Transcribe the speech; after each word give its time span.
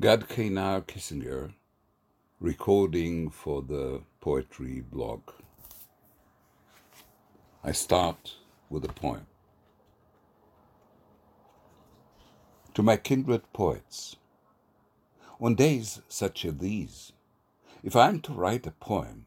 Gad 0.00 0.26
Kaynar 0.26 0.86
Kissinger 0.86 1.52
recording 2.40 3.28
for 3.28 3.60
the 3.60 4.00
poetry 4.22 4.80
blog. 4.80 5.20
I 7.62 7.72
start 7.72 8.36
with 8.70 8.86
a 8.86 8.88
poem. 8.88 9.26
To 12.72 12.82
my 12.82 12.96
kindred 12.96 13.42
poets, 13.52 14.16
on 15.38 15.56
days 15.56 16.00
such 16.08 16.46
as 16.46 16.56
these, 16.56 17.12
if 17.82 17.94
I 17.94 18.08
am 18.08 18.20
to 18.22 18.32
write 18.32 18.66
a 18.66 18.70
poem, 18.70 19.26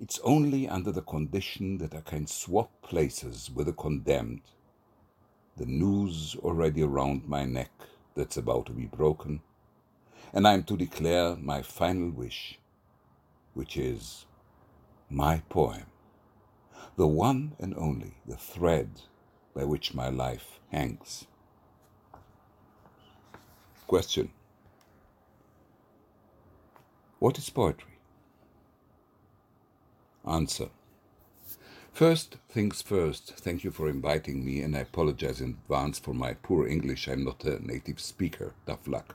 it's 0.00 0.18
only 0.24 0.66
under 0.66 0.90
the 0.90 1.02
condition 1.02 1.76
that 1.78 1.94
I 1.94 2.00
can 2.00 2.26
swap 2.26 2.70
places 2.80 3.50
with 3.54 3.66
the 3.66 3.74
condemned, 3.74 4.40
the 5.58 5.66
noose 5.66 6.34
already 6.36 6.82
around 6.82 7.28
my 7.28 7.44
neck 7.44 7.72
that's 8.14 8.38
about 8.38 8.64
to 8.66 8.72
be 8.72 8.86
broken 8.86 9.42
and 10.32 10.46
I 10.48 10.54
am 10.54 10.64
to 10.64 10.76
declare 10.76 11.36
my 11.36 11.62
final 11.62 12.10
wish, 12.10 12.58
which 13.54 13.76
is 13.76 14.26
my 15.10 15.42
poem, 15.48 15.84
the 16.96 17.06
one 17.06 17.52
and 17.58 17.74
only, 17.76 18.14
the 18.26 18.36
thread 18.36 18.90
by 19.54 19.64
which 19.64 19.94
my 19.94 20.08
life 20.08 20.60
hangs. 20.70 21.26
Question 23.86 24.30
What 27.18 27.38
is 27.38 27.50
poetry? 27.50 27.98
Answer 30.26 30.68
First 31.92 32.36
things 32.48 32.80
first, 32.80 33.34
thank 33.36 33.64
you 33.64 33.70
for 33.70 33.88
inviting 33.88 34.44
me, 34.44 34.62
and 34.62 34.74
I 34.74 34.80
apologize 34.80 35.42
in 35.42 35.50
advance 35.50 35.98
for 35.98 36.14
my 36.14 36.34
poor 36.34 36.66
English. 36.66 37.06
I'm 37.06 37.24
not 37.24 37.44
a 37.44 37.64
native 37.64 38.00
speaker. 38.00 38.54
Tough 38.66 38.88
luck. 38.88 39.14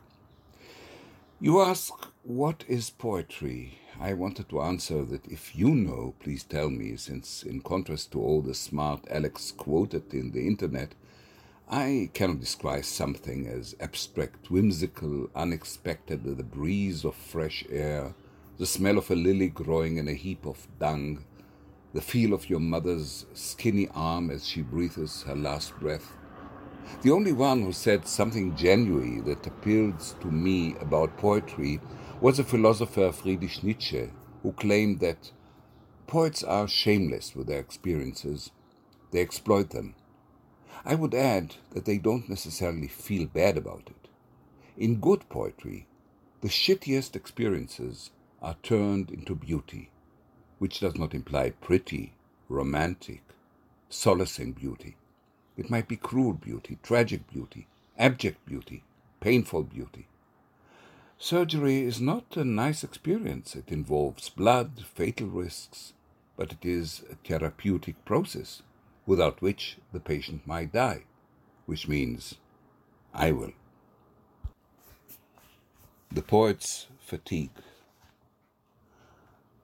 You 1.40 1.62
ask, 1.62 1.94
what 2.24 2.64
is 2.68 2.90
poetry? 2.90 3.78
I 4.00 4.14
wanted 4.14 4.50
to 4.50 4.60
answer 4.60 5.06
that 5.06 5.28
if 5.28 5.56
you 5.56 5.70
know, 5.70 6.16
please 6.20 6.44
tell 6.44 6.72
me, 6.72 6.96
since 6.96 7.44
in 7.44 7.62
contrast 7.62 8.12
to 8.14 8.20
all 8.20 8.42
the 8.42 8.56
smart 8.56 9.02
Alex 9.12 9.52
quoted 9.52 10.16
in 10.16 10.32
the 10.32 10.48
internet, 10.48 10.96
I 11.70 12.10
cannot 12.16 12.40
describe 12.40 12.86
something 12.86 13.46
as 13.46 13.76
abstract, 13.80 14.50
whimsical, 14.50 15.30
unexpected, 15.36 16.24
the 16.24 16.44
breeze 16.44 17.06
of 17.06 17.14
fresh 17.14 17.64
air, 17.70 18.16
the 18.58 18.66
smell 18.66 18.98
of 18.98 19.12
a 19.12 19.16
lily 19.16 19.50
growing 19.50 19.98
in 19.98 20.08
a 20.08 20.14
heap 20.14 20.44
of 20.48 20.68
dung, 20.80 21.24
the 21.94 22.02
feel 22.02 22.34
of 22.34 22.50
your 22.50 22.60
mother's 22.60 23.28
skinny 23.36 23.88
arm 23.94 24.32
as 24.32 24.48
she 24.48 24.64
breathes 24.64 25.22
her 25.22 25.36
last 25.36 25.80
breath, 25.80 26.18
the 27.02 27.12
only 27.12 27.32
one 27.32 27.62
who 27.62 27.72
said 27.72 28.08
something 28.08 28.56
genuine 28.56 29.24
that 29.26 29.46
appealed 29.46 30.00
to 30.22 30.28
me 30.28 30.76
about 30.80 31.18
poetry 31.18 31.80
was 32.22 32.38
the 32.38 32.44
philosopher 32.44 33.12
Friedrich 33.12 33.64
Nietzsche, 33.64 34.10
who 34.42 34.52
claimed 34.54 35.00
that 35.00 35.32
poets 36.08 36.44
are 36.44 36.68
shameless 36.68 37.36
with 37.36 37.48
their 37.48 37.60
experiences, 37.60 38.52
they 39.12 39.22
exploit 39.22 39.70
them. 39.70 39.96
I 40.86 40.96
would 40.96 41.14
add 41.14 41.56
that 41.72 41.86
they 41.86 41.98
don't 41.98 42.30
necessarily 42.30 42.88
feel 42.88 43.28
bad 43.28 43.58
about 43.58 43.84
it. 43.88 44.08
In 44.78 45.00
good 45.00 45.28
poetry, 45.30 45.88
the 46.42 46.48
shittiest 46.48 47.16
experiences 47.16 48.12
are 48.42 48.56
turned 48.64 49.12
into 49.12 49.36
beauty, 49.36 49.90
which 50.60 50.80
does 50.80 50.96
not 50.96 51.14
imply 51.14 51.50
pretty, 51.50 52.14
romantic, 52.48 53.22
solacing 53.90 54.54
beauty. 54.54 54.96
It 55.58 55.72
might 55.72 55.88
be 55.88 55.98
cruel 55.98 56.34
beauty, 56.34 56.78
tragic 56.84 57.28
beauty, 57.32 57.68
abject 57.98 58.46
beauty, 58.46 58.84
painful 59.20 59.64
beauty. 59.64 60.08
Surgery 61.18 61.82
is 61.82 62.00
not 62.00 62.38
a 62.38 62.46
nice 62.46 62.84
experience. 62.84 63.56
It 63.56 63.70
involves 63.70 64.30
blood, 64.30 64.86
fatal 64.94 65.28
risks, 65.28 65.94
but 66.38 66.52
it 66.52 66.64
is 66.64 67.04
a 67.12 67.16
therapeutic 67.28 68.06
process 68.06 68.62
without 69.08 69.42
which 69.42 69.78
the 69.92 70.00
patient 70.00 70.46
might 70.46 70.72
die, 70.72 71.06
which 71.66 71.88
means 71.88 72.36
I 73.14 73.32
will. 73.32 73.54
The 76.12 76.22
poet's 76.22 76.88
fatigue. 77.00 77.50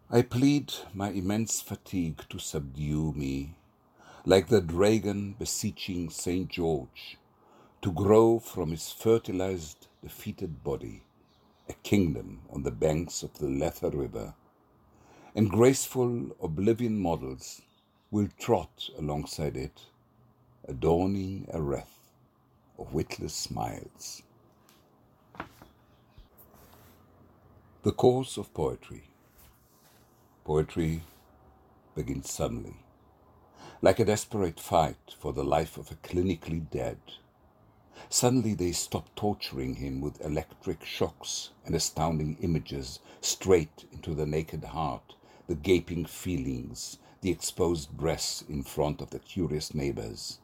I 0.09 0.24
plead 0.24 0.74
my 0.94 1.09
immense 1.09 1.62
fatigue 1.62 2.22
to 2.30 2.40
subdue 2.40 3.14
me 3.16 3.56
like 4.25 4.47
the 4.47 4.61
dragon 4.61 5.35
beseeching 5.38 6.09
St. 6.09 6.47
George, 6.47 7.17
to 7.81 7.91
grow 7.91 8.39
from 8.39 8.72
his 8.72 8.89
fertilized, 8.89 9.88
defeated 10.01 10.63
body 10.63 11.03
a 11.67 11.73
kingdom 11.73 12.39
on 12.50 12.63
the 12.63 12.72
banks 12.72 13.22
of 13.22 13.38
the 13.39 13.47
Lethe 13.47 13.94
River, 13.94 14.34
and 15.35 15.50
graceful 15.50 16.35
oblivion 16.41 16.97
models 17.01 17.61
will 18.11 18.29
trot 18.39 18.89
alongside 18.97 19.57
it, 19.57 19.81
adorning 20.69 21.45
a 21.53 21.61
wreath 21.61 22.00
of 22.79 22.94
witless 22.94 23.34
smiles. 23.34 24.23
The 27.84 27.91
course 27.91 28.38
of 28.38 28.53
poetry. 28.53 29.03
Poetry 30.45 31.01
begins 31.95 32.29
suddenly 32.29 32.83
like 33.84 34.00
a 34.00 34.06
desperate 34.06 34.62
fight 34.62 35.14
for 35.20 35.34
the 35.34 35.44
life 35.44 35.76
of 35.76 35.92
a 35.92 35.96
clinically 35.96 36.64
dead. 36.72 36.98
Suddenly 38.08 38.54
they 38.54 38.72
stop 38.72 39.14
torturing 39.14 39.76
him 39.76 40.00
with 40.00 40.24
electric 40.24 40.86
shocks 40.86 41.50
and 41.66 41.76
astounding 41.76 42.38
images 42.40 43.00
straight 43.20 43.84
into 43.92 44.16
the 44.16 44.26
naked 44.26 44.64
heart, 44.64 45.16
the 45.48 45.56
gaping 45.56 46.06
feelings, 46.06 46.98
the 47.20 47.30
exposed 47.30 47.98
breasts 47.98 48.42
in 48.48 48.64
front 48.64 49.02
of 49.02 49.10
the 49.10 49.20
curious 49.20 49.76
neighbors. 49.76 50.40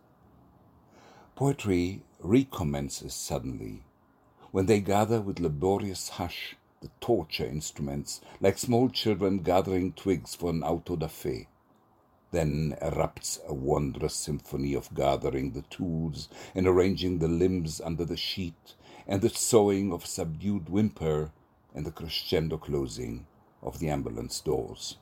Poetry 1.37 2.01
recommences 2.19 3.13
suddenly 3.13 3.83
when 4.51 4.65
they 4.65 4.81
gather 4.81 5.21
with 5.21 5.39
laborious 5.39 6.09
hush 6.09 6.57
the 6.81 6.89
torture 6.99 7.45
instruments 7.45 8.19
like 8.41 8.57
small 8.57 8.89
children 8.89 9.37
gathering 9.39 9.93
twigs 9.93 10.35
for 10.35 10.49
an 10.49 10.61
auto 10.61 10.97
da 10.97 11.07
fe. 11.07 11.47
Then 12.31 12.75
erupts 12.81 13.39
a 13.47 13.53
wondrous 13.53 14.13
symphony 14.13 14.73
of 14.75 14.93
gathering 14.93 15.51
the 15.51 15.63
tools 15.63 16.29
and 16.53 16.67
arranging 16.67 17.19
the 17.19 17.27
limbs 17.27 17.81
under 17.81 18.05
the 18.05 18.17
sheet, 18.17 18.75
and 19.07 19.21
the 19.21 19.29
sewing 19.29 19.91
of 19.91 20.05
subdued 20.05 20.69
whimper, 20.69 21.31
and 21.73 21.85
the 21.85 21.91
crescendo 21.91 22.57
closing 22.57 23.25
of 23.61 23.79
the 23.79 23.89
ambulance 23.89 24.39
doors. 24.41 24.97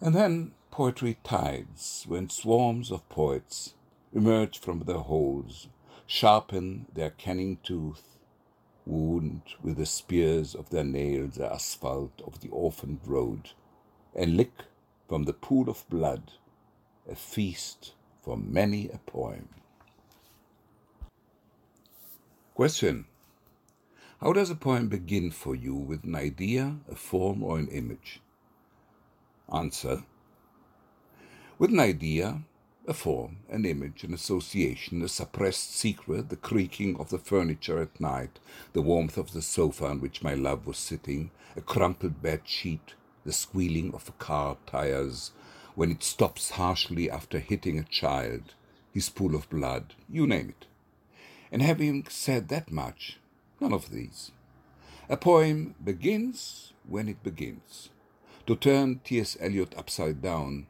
And 0.00 0.14
then 0.14 0.52
poetry 0.70 1.18
tides, 1.24 2.04
when 2.08 2.28
swarms 2.28 2.90
of 2.90 3.08
poets 3.08 3.74
emerge 4.12 4.58
from 4.58 4.80
their 4.80 4.98
holes, 4.98 5.68
sharpen 6.06 6.86
their 6.92 7.10
canine 7.10 7.58
tooth, 7.62 8.18
wound 8.84 9.42
with 9.62 9.76
the 9.76 9.86
spears 9.86 10.54
of 10.54 10.70
their 10.70 10.84
nails 10.84 11.36
the 11.36 11.50
asphalt 11.50 12.20
of 12.26 12.40
the 12.40 12.48
orphaned 12.48 13.00
road, 13.06 13.50
and 14.14 14.36
lick 14.36 14.64
from 15.08 15.24
the 15.24 15.32
pool 15.32 15.68
of 15.68 15.88
blood, 15.88 16.32
a 17.10 17.14
feast 17.14 17.92
for 18.22 18.36
many 18.36 18.88
a 18.88 18.98
poem. 18.98 19.48
Question 22.54 23.06
How 24.20 24.32
does 24.32 24.50
a 24.50 24.54
poem 24.54 24.88
begin 24.88 25.30
for 25.30 25.54
you 25.54 25.74
with 25.74 26.04
an 26.04 26.14
idea, 26.14 26.76
a 26.90 26.94
form, 26.94 27.42
or 27.42 27.58
an 27.58 27.68
image? 27.68 28.20
Answer 29.52 30.04
With 31.58 31.70
an 31.70 31.80
idea, 31.80 32.42
a 32.86 32.94
form, 32.94 33.38
an 33.48 33.64
image, 33.64 34.04
an 34.04 34.12
association, 34.12 35.02
a 35.02 35.08
suppressed 35.08 35.74
secret, 35.74 36.28
the 36.28 36.36
creaking 36.36 36.96
of 36.98 37.10
the 37.10 37.18
furniture 37.18 37.80
at 37.80 38.00
night, 38.00 38.38
the 38.72 38.82
warmth 38.82 39.16
of 39.16 39.32
the 39.32 39.42
sofa 39.42 39.86
on 39.86 40.00
which 40.00 40.22
my 40.22 40.34
love 40.34 40.66
was 40.66 40.78
sitting, 40.78 41.30
a 41.56 41.60
crumpled 41.60 42.20
bed 42.20 42.42
sheet, 42.44 42.94
the 43.24 43.32
squealing 43.32 43.94
of 43.94 44.08
a 44.08 44.12
car 44.12 44.56
tires 44.66 45.32
when 45.74 45.90
it 45.90 46.02
stops 46.02 46.52
harshly 46.52 47.10
after 47.10 47.38
hitting 47.38 47.78
a 47.78 47.84
child, 47.84 48.54
his 48.92 49.08
pool 49.08 49.34
of 49.34 49.48
blood, 49.48 49.94
you 50.08 50.26
name 50.26 50.50
it. 50.50 50.66
And 51.50 51.62
having 51.62 52.06
said 52.08 52.48
that 52.48 52.70
much, 52.70 53.18
none 53.60 53.72
of 53.72 53.90
these. 53.90 54.32
A 55.08 55.16
poem 55.16 55.74
begins 55.82 56.72
when 56.86 57.08
it 57.08 57.22
begins. 57.22 57.90
To 58.46 58.56
turn 58.56 59.00
T.S. 59.04 59.36
Eliot 59.40 59.74
upside 59.76 60.20
down, 60.20 60.66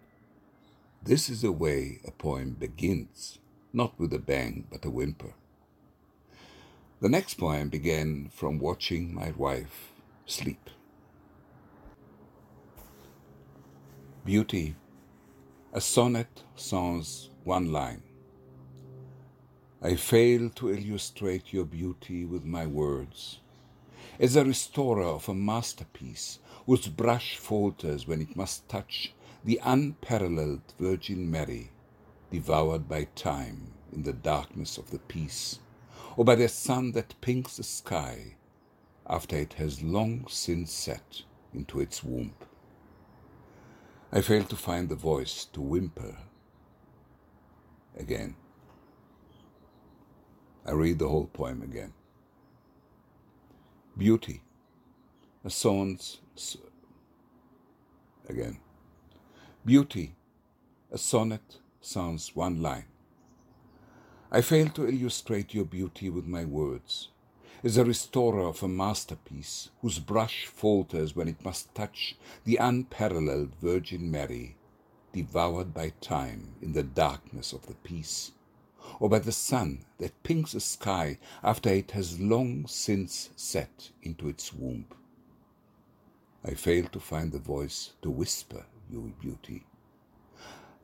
this 1.03 1.29
is 1.29 1.43
the 1.43 1.53
way 1.53 2.01
a 2.07 2.11
poem 2.11 2.57
begins, 2.59 3.39
not 3.73 3.99
with 3.99 4.13
a 4.13 4.19
bang 4.19 4.67
but 4.71 4.85
a 4.85 4.91
whimper. 4.91 5.35
The 7.01 7.09
next 7.09 7.35
poem 7.35 7.69
began 7.69 8.29
from 8.33 8.61
watching 8.61 9.13
my 9.13 9.33
wife 9.33 9.93
sleep. 10.27 10.71
Beauty. 14.25 14.77
A 15.73 15.81
sonnet 15.81 16.45
sans 16.55 17.31
one 17.43 17.73
line. 17.73 18.03
I 19.83 19.97
fail 19.97 20.49
to 20.51 20.73
illustrate 20.73 21.53
your 21.53 21.65
beauty 21.65 22.25
with 22.25 22.45
my 22.45 22.65
words. 22.65 23.41
As 24.21 24.37
a 24.37 24.45
restorer 24.45 25.03
of 25.03 25.29
a 25.29 25.35
masterpiece 25.35 26.39
whose 26.67 26.87
brush 26.87 27.37
falters 27.37 28.07
when 28.07 28.23
it 28.23 28.37
must 28.37 28.69
touch 28.69 29.13
the 29.45 29.61
unparalleled 29.65 30.63
Virgin 30.79 31.29
Mary, 31.29 31.73
devoured 32.31 32.89
by 32.89 33.09
time 33.17 33.73
in 33.93 34.05
the 34.05 34.13
darkness 34.13 34.79
of 34.79 34.93
the 34.93 35.01
peace, 35.01 35.59
or 36.17 36.25
by 36.25 36.37
the 36.37 36.49
sun 36.49 36.93
that 36.93 37.21
pinks 37.21 37.57
the 37.57 37.65
sky 37.65 38.37
after 39.05 39.35
it 39.35 39.55
has 39.55 39.83
long 39.83 40.27
since 40.29 40.73
set 40.73 41.23
into 41.53 41.81
its 41.81 42.05
womb. 42.05 42.33
I 44.15 44.21
fail 44.21 44.45
to 44.45 44.57
find 44.57 44.91
the 44.91 44.95
voice 44.95 45.47
to 45.55 45.63
whimper 45.63 46.19
again. 47.99 48.37
I 50.67 50.73
read 50.73 50.99
the 50.99 51.09
whole 51.09 51.27
poem 51.27 51.63
again. 51.63 51.95
Beauty, 53.97 54.43
a 55.45 55.49
son's 55.49 56.21
again. 58.29 58.59
Beauty, 59.65 60.15
a 60.91 60.99
sonnet 60.99 61.61
sounds 61.81 62.37
one 62.37 62.61
line. 62.61 62.85
I 64.31 64.43
fail 64.43 64.69
to 64.71 64.89
illustrate 64.89 65.55
your 65.55 65.65
beauty 65.65 66.11
with 66.11 66.27
my 66.27 66.45
words. 66.45 67.09
As 67.65 67.77
a 67.77 67.85
restorer 67.85 68.49
of 68.49 68.61
a 68.65 68.67
masterpiece 68.67 69.71
whose 69.83 70.01
brush 70.01 70.47
falters 70.47 71.15
when 71.15 71.29
it 71.29 71.45
must 71.45 71.73
touch 71.77 72.17
the 72.43 72.57
unparalleled 72.57 73.55
Virgin 73.61 74.11
Mary, 74.11 74.57
devoured 75.13 75.73
by 75.73 75.91
time 76.01 76.57
in 76.61 76.73
the 76.73 76.83
darkness 76.83 77.53
of 77.53 77.67
the 77.67 77.75
piece, 77.75 78.33
or 78.99 79.09
by 79.09 79.21
the 79.21 79.31
sun 79.31 79.85
that 79.99 80.25
pinks 80.25 80.51
the 80.53 80.61
sky 80.61 81.21
after 81.45 81.71
it 81.71 81.93
has 81.93 82.19
long 82.19 82.67
since 82.67 83.31
set 83.37 83.91
into 84.03 84.29
its 84.29 84.53
womb. 84.53 84.87
I 86.45 86.55
fail 86.55 86.87
to 86.87 86.99
find 86.99 87.31
the 87.31 87.39
voice 87.39 87.93
to 88.03 88.11
whisper 88.11 88.67
your 88.91 89.07
beauty 89.21 89.67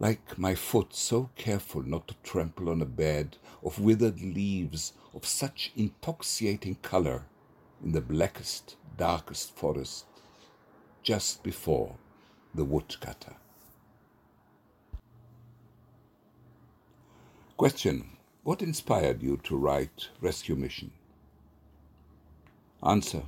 like 0.00 0.39
my 0.39 0.55
foot 0.55 0.95
so 0.95 1.31
careful 1.37 1.83
not 1.83 2.06
to 2.09 2.15
trample 2.23 2.69
on 2.69 2.81
a 2.81 2.87
bed 2.87 3.37
of 3.65 3.81
withered 3.81 4.21
leaves 4.21 4.93
of 5.15 5.27
such 5.27 5.73
intoxicating 5.77 6.77
color 6.77 7.25
in 7.83 7.93
the 7.93 8.00
blackest, 8.00 8.77
darkest 8.97 9.56
forest, 9.56 10.05
just 11.03 11.43
before 11.43 11.97
the 12.55 12.65
woodcutter. 12.65 13.35
Question 17.56 18.17
What 18.45 18.62
inspired 18.62 19.23
you 19.23 19.37
to 19.45 19.56
write 19.56 20.09
Rescue 20.21 20.55
Mission? 20.55 20.93
Answer 22.83 23.23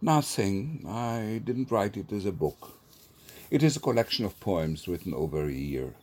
Nothing. 0.00 0.84
I 0.86 1.40
didn't 1.44 1.70
write 1.70 1.96
it 1.96 2.12
as 2.12 2.26
a 2.26 2.32
book. 2.32 2.78
It 3.54 3.62
is 3.62 3.76
a 3.76 3.86
collection 3.88 4.24
of 4.24 4.40
poems 4.40 4.88
written 4.88 5.14
over 5.14 5.46
a 5.46 5.52
year. 5.52 5.94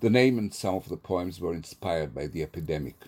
The 0.00 0.10
name 0.10 0.36
and 0.36 0.52
some 0.52 0.74
of 0.74 0.90
the 0.90 0.98
poems 0.98 1.40
were 1.40 1.54
inspired 1.54 2.14
by 2.14 2.26
the 2.26 2.42
epidemic. 2.42 3.04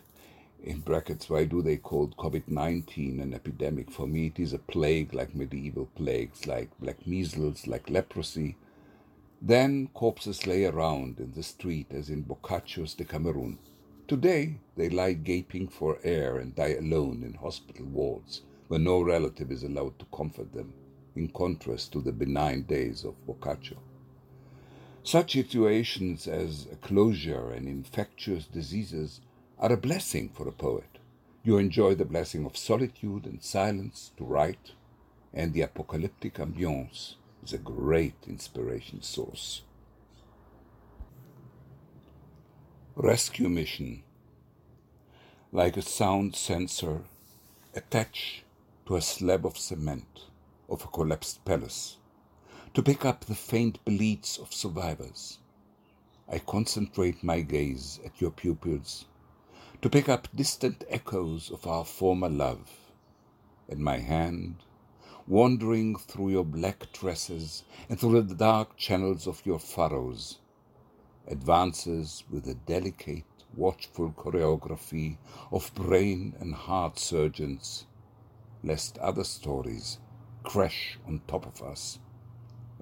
In 0.64 0.80
brackets, 0.80 1.28
why 1.28 1.44
do 1.44 1.60
they 1.60 1.76
call 1.76 2.08
COVID 2.08 2.48
19 2.48 3.20
an 3.20 3.34
epidemic? 3.34 3.90
For 3.90 4.06
me, 4.06 4.28
it 4.28 4.40
is 4.40 4.54
a 4.54 4.58
plague 4.58 5.12
like 5.12 5.34
medieval 5.34 5.90
plagues, 5.94 6.46
like 6.46 6.70
black 6.80 7.06
measles, 7.06 7.66
like 7.66 7.90
leprosy. 7.90 8.56
Then 9.42 9.90
corpses 9.92 10.46
lay 10.46 10.64
around 10.64 11.18
in 11.18 11.32
the 11.32 11.42
street, 11.42 11.88
as 11.90 12.08
in 12.08 12.22
Boccaccio's 12.22 12.94
Decameron. 12.94 13.58
Today, 14.08 14.56
they 14.74 14.88
lie 14.88 15.12
gaping 15.12 15.68
for 15.68 15.98
air 16.02 16.38
and 16.38 16.56
die 16.56 16.76
alone 16.80 17.22
in 17.22 17.34
hospital 17.34 17.84
wards, 17.84 18.40
where 18.68 18.80
no 18.80 19.02
relative 19.02 19.52
is 19.52 19.62
allowed 19.62 19.98
to 19.98 20.06
comfort 20.06 20.54
them 20.54 20.72
in 21.14 21.28
contrast 21.28 21.92
to 21.92 22.00
the 22.00 22.12
benign 22.12 22.62
days 22.62 23.04
of 23.04 23.26
Boccaccio. 23.26 23.78
Such 25.04 25.32
situations 25.32 26.28
as 26.28 26.68
closure 26.80 27.50
and 27.50 27.66
infectious 27.68 28.46
diseases 28.46 29.20
are 29.58 29.72
a 29.72 29.76
blessing 29.76 30.28
for 30.28 30.46
a 30.46 30.52
poet. 30.52 30.98
You 31.42 31.58
enjoy 31.58 31.96
the 31.96 32.04
blessing 32.04 32.46
of 32.46 32.56
solitude 32.56 33.26
and 33.26 33.42
silence 33.42 34.12
to 34.16 34.24
write, 34.24 34.72
and 35.34 35.52
the 35.52 35.62
apocalyptic 35.62 36.34
ambience 36.34 37.14
is 37.42 37.52
a 37.52 37.58
great 37.58 38.14
inspiration 38.28 39.02
source. 39.02 39.62
Rescue 42.94 43.48
mission. 43.48 44.04
Like 45.50 45.76
a 45.76 45.82
sound 45.82 46.36
sensor 46.36 47.02
attached 47.74 48.44
to 48.86 48.96
a 48.96 49.02
slab 49.02 49.44
of 49.44 49.58
cement 49.58 50.26
of 50.72 50.82
a 50.84 50.88
collapsed 50.88 51.44
palace, 51.44 51.98
to 52.72 52.82
pick 52.82 53.04
up 53.04 53.26
the 53.26 53.34
faint 53.34 53.78
bleats 53.84 54.38
of 54.38 54.54
survivors. 54.54 55.38
I 56.26 56.38
concentrate 56.38 57.22
my 57.22 57.42
gaze 57.42 58.00
at 58.06 58.22
your 58.22 58.30
pupils, 58.30 59.04
to 59.82 59.90
pick 59.90 60.08
up 60.08 60.34
distant 60.34 60.84
echoes 60.88 61.50
of 61.50 61.66
our 61.66 61.84
former 61.84 62.30
love, 62.30 62.70
and 63.68 63.80
my 63.80 63.98
hand, 63.98 64.64
wandering 65.28 65.94
through 65.96 66.30
your 66.30 66.44
black 66.44 66.90
tresses 66.90 67.64
and 67.90 68.00
through 68.00 68.22
the 68.22 68.34
dark 68.34 68.74
channels 68.78 69.26
of 69.26 69.44
your 69.44 69.58
furrows, 69.58 70.38
advances 71.28 72.24
with 72.30 72.48
a 72.48 72.54
delicate, 72.54 73.24
watchful 73.54 74.10
choreography 74.12 75.18
of 75.52 75.74
brain 75.74 76.34
and 76.40 76.54
heart 76.54 76.98
surgeons, 76.98 77.84
lest 78.64 78.96
other 78.98 79.24
stories 79.24 79.98
crash 80.42 80.98
on 81.06 81.20
top 81.26 81.46
of 81.46 81.62
us 81.62 81.98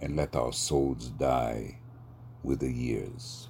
and 0.00 0.16
let 0.16 0.34
our 0.34 0.52
souls 0.52 1.08
die 1.08 1.78
with 2.42 2.60
the 2.60 2.72
years. 2.72 3.48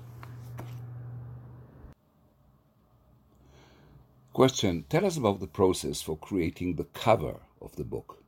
Question 4.33 4.85
Tell 4.89 5.05
us 5.05 5.17
about 5.17 5.41
the 5.41 5.47
process 5.47 6.01
for 6.01 6.17
creating 6.17 6.77
the 6.77 6.85
cover 6.85 7.41
of 7.61 7.75
the 7.77 7.85
book. 7.85 8.23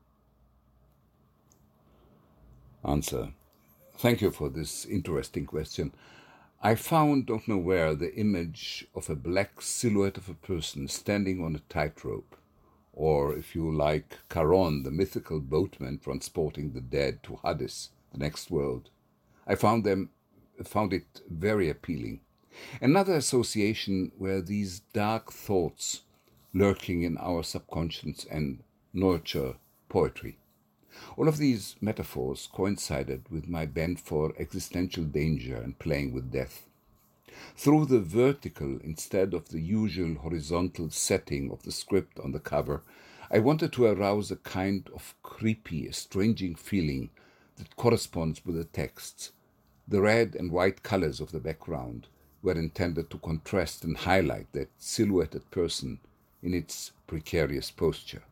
Answer 2.85 3.33
Thank 3.97 4.21
you 4.21 4.31
for 4.31 4.49
this 4.49 4.85
interesting 4.85 5.47
question. 5.47 5.93
I 6.61 6.75
found, 6.75 7.27
don't 7.27 7.47
know 7.47 7.59
where, 7.59 7.95
the 7.95 8.15
image 8.15 8.87
of 8.95 9.09
a 9.11 9.15
black 9.15 9.61
silhouette 9.61 10.17
of 10.17 10.29
a 10.29 10.35
person 10.35 10.89
standing 10.89 11.43
on 11.45 11.55
a 11.55 11.73
tightrope 11.73 12.37
or 12.93 13.35
if 13.37 13.55
you 13.55 13.75
like, 13.75 14.19
Charon, 14.33 14.83
the 14.83 14.91
mythical 14.91 15.41
boatman 15.41 15.99
transporting 15.99 16.73
the 16.73 16.81
dead 16.81 17.23
to 17.25 17.39
Hades, 17.45 17.91
the 18.13 18.19
next 18.19 18.51
world. 18.51 18.91
I 19.47 19.55
found 19.55 19.85
them 19.85 20.11
found 20.65 20.93
it 20.93 21.21
very 21.29 21.69
appealing. 21.69 22.21
Another 22.81 23.15
association 23.15 24.13
were 24.19 24.41
these 24.41 24.81
dark 24.93 25.33
thoughts 25.33 26.03
lurking 26.55 27.03
in 27.03 27.17
our 27.19 27.43
subconscious 27.43 28.27
and 28.31 28.63
nurture 28.93 29.55
poetry. 29.89 30.39
All 31.17 31.27
of 31.29 31.39
these 31.39 31.77
metaphors 31.81 32.49
coincided 32.53 33.29
with 33.31 33.49
my 33.49 33.65
bent 33.65 33.99
for 33.99 34.35
existential 34.39 35.05
danger 35.05 35.57
and 35.57 35.79
playing 35.79 36.13
with 36.13 36.31
death. 36.31 36.69
Through 37.57 37.87
the 37.87 38.01
vertical 38.01 38.79
instead 38.83 39.35
of 39.35 39.49
the 39.49 39.61
usual 39.61 40.15
horizontal 40.15 40.91
setting 40.91 41.51
of 41.51 41.63
the 41.63 41.73
script 41.73 42.19
on 42.21 42.33
the 42.33 42.41
cover, 42.41 42.83
I 43.31 43.39
wanted 43.39 43.73
to 43.75 43.87
arouse 43.87 44.31
a 44.31 44.37
kind 44.37 44.91
of 44.95 45.15
creepy, 45.23 45.89
estranging 45.89 46.57
feeling 46.57 47.11
that 47.57 47.77
corresponds 47.77 48.45
with 48.45 48.57
the 48.57 48.65
texts. 48.65 49.33
The 49.89 50.01
red 50.01 50.35
and 50.35 50.53
white 50.53 50.83
colors 50.83 51.21
of 51.21 51.33
the 51.33 51.41
background 51.41 52.09
were 52.43 52.53
intended 52.59 53.09
to 53.11 53.19
contrast 53.19 53.85
and 53.85 53.97
highlight 53.97 54.53
that 54.53 54.71
silhouetted 54.79 55.51
person 55.51 56.01
in 56.43 56.55
its 56.55 56.93
precarious 57.07 57.71
posture. 57.71 58.23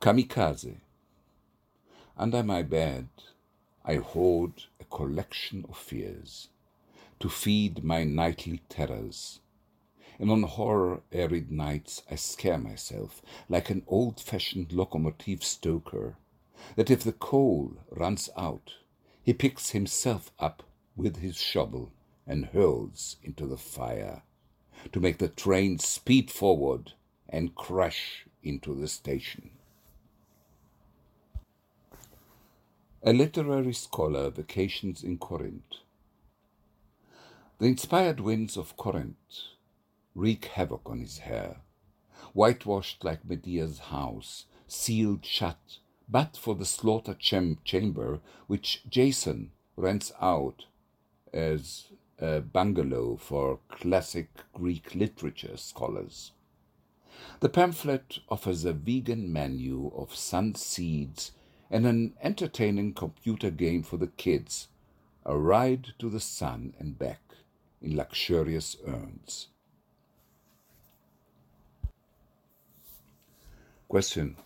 Kamikaze. 0.00 0.76
Under 2.16 2.42
my 2.42 2.62
bed, 2.62 3.08
I 3.88 3.96
hoard 3.96 4.64
a 4.80 4.84
collection 4.84 5.64
of 5.68 5.78
fears 5.78 6.48
to 7.20 7.28
feed 7.28 7.84
my 7.84 8.02
nightly 8.02 8.62
terrors. 8.68 9.38
And 10.18 10.28
on 10.28 10.42
horror 10.42 11.02
arid 11.12 11.52
nights 11.52 12.02
I 12.10 12.16
scare 12.16 12.58
myself 12.58 13.22
like 13.48 13.70
an 13.70 13.84
old 13.86 14.20
fashioned 14.20 14.72
locomotive 14.72 15.44
stoker, 15.44 16.16
that 16.74 16.90
if 16.90 17.04
the 17.04 17.12
coal 17.12 17.76
runs 17.90 18.28
out, 18.36 18.74
he 19.22 19.32
picks 19.32 19.70
himself 19.70 20.32
up 20.40 20.64
with 20.96 21.18
his 21.18 21.36
shovel 21.36 21.92
and 22.26 22.46
hurls 22.46 23.16
into 23.22 23.46
the 23.46 23.56
fire 23.56 24.22
to 24.92 24.98
make 24.98 25.18
the 25.18 25.28
train 25.28 25.78
speed 25.78 26.28
forward 26.28 26.94
and 27.28 27.54
crash 27.54 28.26
into 28.42 28.74
the 28.74 28.88
station. 28.88 29.50
A 33.08 33.12
literary 33.12 33.72
scholar 33.72 34.30
vacations 34.30 35.04
in 35.04 35.18
Corinth. 35.18 35.76
The 37.58 37.66
inspired 37.66 38.18
winds 38.18 38.56
of 38.56 38.76
Corinth 38.76 39.54
wreak 40.16 40.46
havoc 40.46 40.80
on 40.86 40.98
his 40.98 41.18
hair, 41.18 41.58
whitewashed 42.32 43.04
like 43.04 43.24
Medea's 43.24 43.78
house, 43.78 44.46
sealed 44.66 45.24
shut, 45.24 45.78
but 46.08 46.36
for 46.36 46.56
the 46.56 46.64
slaughter 46.64 47.14
cham- 47.14 47.58
chamber 47.62 48.18
which 48.48 48.82
Jason 48.88 49.52
rents 49.76 50.10
out 50.20 50.64
as 51.32 51.86
a 52.18 52.40
bungalow 52.40 53.16
for 53.16 53.60
classic 53.68 54.30
Greek 54.52 54.96
literature 54.96 55.56
scholars. 55.56 56.32
The 57.38 57.50
pamphlet 57.50 58.18
offers 58.28 58.64
a 58.64 58.72
vegan 58.72 59.32
menu 59.32 59.92
of 59.94 60.16
sun 60.16 60.56
seeds 60.56 61.30
and 61.70 61.86
an 61.86 62.14
entertaining 62.22 62.94
computer 62.94 63.50
game 63.50 63.82
for 63.82 63.96
the 63.96 64.06
kids, 64.06 64.68
a 65.24 65.36
ride 65.36 65.88
to 65.98 66.08
the 66.08 66.20
sun 66.20 66.74
and 66.78 66.98
back 66.98 67.20
in 67.82 67.96
luxurious 67.96 68.76
urns. 68.86 69.48
Question 73.88 74.36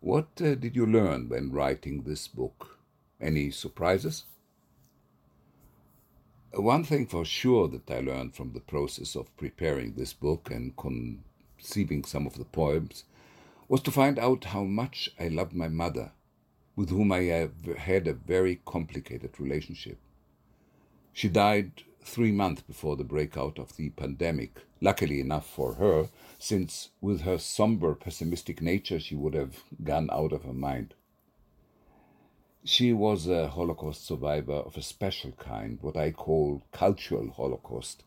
What 0.00 0.28
uh, 0.40 0.54
did 0.54 0.76
you 0.76 0.86
learn 0.86 1.28
when 1.28 1.52
writing 1.52 2.02
this 2.02 2.28
book? 2.28 2.78
Any 3.20 3.50
surprises? 3.50 4.24
One 6.52 6.84
thing 6.84 7.06
for 7.06 7.24
sure 7.24 7.66
that 7.68 7.90
I 7.90 8.00
learned 8.00 8.34
from 8.36 8.52
the 8.52 8.60
process 8.60 9.16
of 9.16 9.36
preparing 9.36 9.94
this 9.94 10.12
book 10.12 10.50
and 10.52 10.72
conceiving 10.76 12.04
some 12.04 12.26
of 12.26 12.38
the 12.38 12.44
poems 12.44 13.04
was 13.68 13.80
to 13.82 13.90
find 13.90 14.18
out 14.18 14.44
how 14.44 14.64
much 14.64 15.10
I 15.18 15.28
loved 15.28 15.54
my 15.54 15.68
mother, 15.68 16.12
with 16.76 16.90
whom 16.90 17.12
I 17.12 17.48
had 17.78 18.06
a 18.06 18.12
very 18.12 18.60
complicated 18.66 19.38
relationship. 19.38 19.98
She 21.12 21.28
died 21.28 21.82
three 22.02 22.32
months 22.32 22.62
before 22.62 22.96
the 22.96 23.04
breakout 23.04 23.58
of 23.58 23.76
the 23.76 23.90
pandemic, 23.90 24.60
luckily 24.80 25.20
enough 25.20 25.48
for 25.48 25.74
her, 25.74 26.08
since 26.38 26.90
with 27.00 27.22
her 27.22 27.38
somber, 27.38 27.94
pessimistic 27.94 28.60
nature 28.60 29.00
she 29.00 29.14
would 29.14 29.34
have 29.34 29.62
gone 29.82 30.10
out 30.12 30.32
of 30.32 30.44
her 30.44 30.52
mind. 30.52 30.94
She 32.64 32.92
was 32.92 33.26
a 33.26 33.48
Holocaust 33.48 34.06
survivor 34.06 34.52
of 34.52 34.76
a 34.76 34.82
special 34.82 35.32
kind, 35.32 35.78
what 35.80 35.96
I 35.96 36.10
call 36.10 36.62
cultural 36.72 37.30
Holocaust. 37.30 38.04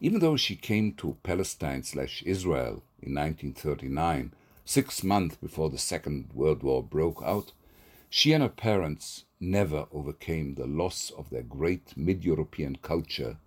Even 0.00 0.20
though 0.20 0.36
she 0.36 0.54
came 0.56 0.92
to 0.94 1.16
Palestine 1.22 1.82
slash 1.82 2.22
Israel 2.24 2.82
in 3.02 3.14
1939, 3.14 4.32
six 4.68 5.02
months 5.02 5.34
before 5.36 5.70
the 5.70 5.78
Second 5.78 6.28
World 6.34 6.62
War 6.62 6.82
broke 6.82 7.22
out, 7.24 7.52
she 8.10 8.34
and 8.34 8.42
her 8.42 8.50
parents 8.50 9.24
never 9.40 9.86
overcame 9.90 10.54
the 10.54 10.66
loss 10.66 11.10
of 11.16 11.30
their 11.30 11.42
great 11.42 11.96
mid 11.96 12.22
European 12.22 12.76
culture 12.76 13.38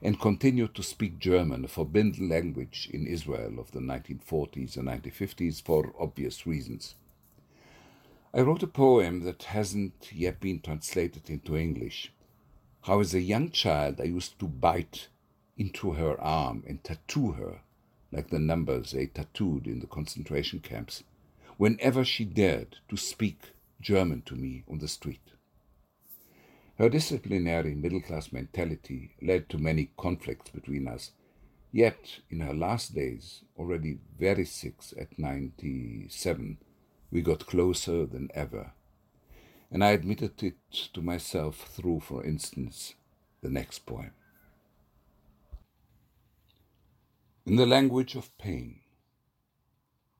and 0.00 0.20
continued 0.20 0.76
to 0.76 0.84
speak 0.84 1.18
German, 1.18 1.64
a 1.64 1.68
forbidden 1.68 2.28
language 2.28 2.88
in 2.92 3.08
Israel 3.08 3.58
of 3.58 3.72
the 3.72 3.80
1940s 3.80 4.76
and 4.76 4.86
1950s 4.86 5.60
for 5.60 5.92
obvious 5.98 6.46
reasons. 6.46 6.94
I 8.32 8.42
wrote 8.42 8.62
a 8.62 8.68
poem 8.68 9.24
that 9.24 9.42
hasn't 9.42 10.12
yet 10.12 10.38
been 10.38 10.60
translated 10.60 11.28
into 11.28 11.56
English. 11.56 12.12
How, 12.82 13.00
as 13.00 13.14
a 13.14 13.20
young 13.20 13.50
child, 13.50 14.00
I 14.00 14.04
used 14.04 14.38
to 14.38 14.46
bite 14.46 15.08
into 15.56 15.94
her 15.94 16.20
arm 16.20 16.62
and 16.68 16.84
tattoo 16.84 17.32
her, 17.32 17.62
like 18.12 18.30
the 18.30 18.38
numbers 18.38 18.92
they 18.92 19.06
tattooed 19.06 19.66
in 19.66 19.80
the 19.80 19.86
concentration 19.86 20.60
camps, 20.60 21.04
whenever 21.56 22.04
she 22.04 22.24
dared 22.24 22.76
to 22.88 22.96
speak 22.96 23.52
German 23.80 24.22
to 24.22 24.34
me 24.34 24.64
on 24.70 24.78
the 24.78 24.88
street. 24.88 25.32
Her 26.78 26.88
disciplinary 26.88 27.74
middle 27.74 28.00
class 28.00 28.32
mentality 28.32 29.16
led 29.20 29.48
to 29.48 29.58
many 29.58 29.90
conflicts 29.96 30.50
between 30.50 30.86
us, 30.86 31.10
yet 31.72 32.20
in 32.30 32.40
her 32.40 32.54
last 32.54 32.94
days, 32.94 33.42
already 33.58 33.98
very 34.18 34.44
sick 34.44 34.76
at 34.98 35.18
ninety 35.18 36.06
seven, 36.08 36.58
we 37.10 37.20
got 37.20 37.46
closer 37.46 38.06
than 38.06 38.30
ever. 38.34 38.72
And 39.70 39.84
I 39.84 39.90
admitted 39.90 40.42
it 40.42 40.56
to 40.94 41.02
myself 41.02 41.56
through, 41.56 42.00
for 42.00 42.24
instance, 42.24 42.94
the 43.42 43.50
next 43.50 43.80
poem. 43.84 44.12
In 47.48 47.56
the 47.56 47.64
language 47.64 48.14
of 48.14 48.36
pain, 48.36 48.80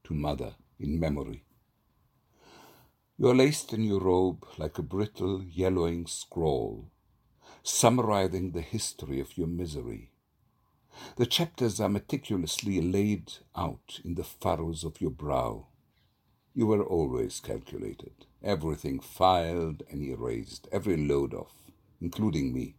to 0.05 0.15
mother 0.15 0.55
in 0.81 0.99
memory. 0.99 1.45
You 3.19 3.29
are 3.29 3.35
laced 3.35 3.75
in 3.75 3.85
your 3.85 4.01
robe 4.01 4.47
like 4.57 4.79
a 4.79 4.83
brittle, 4.83 5.45
yellowing 5.45 6.07
scroll, 6.07 6.91
summarizing 7.63 8.53
the 8.53 8.63
history 8.63 9.21
of 9.21 9.37
your 9.37 9.47
misery. 9.47 10.11
The 11.17 11.27
chapters 11.27 11.79
are 11.81 11.91
meticulously 11.91 12.81
laid 12.81 13.31
out 13.55 14.01
in 14.03 14.15
the 14.15 14.25
furrows 14.25 14.83
of 14.83 14.99
your 14.99 15.11
brow. 15.11 15.67
You 16.55 16.65
were 16.69 16.83
always 16.83 17.41
calculated, 17.41 18.25
everything 18.43 19.01
filed 19.01 19.83
and 19.91 20.03
erased, 20.03 20.67
every 20.73 20.97
load 20.97 21.35
off, 21.35 21.53
including 22.01 22.55
me. 22.55 22.77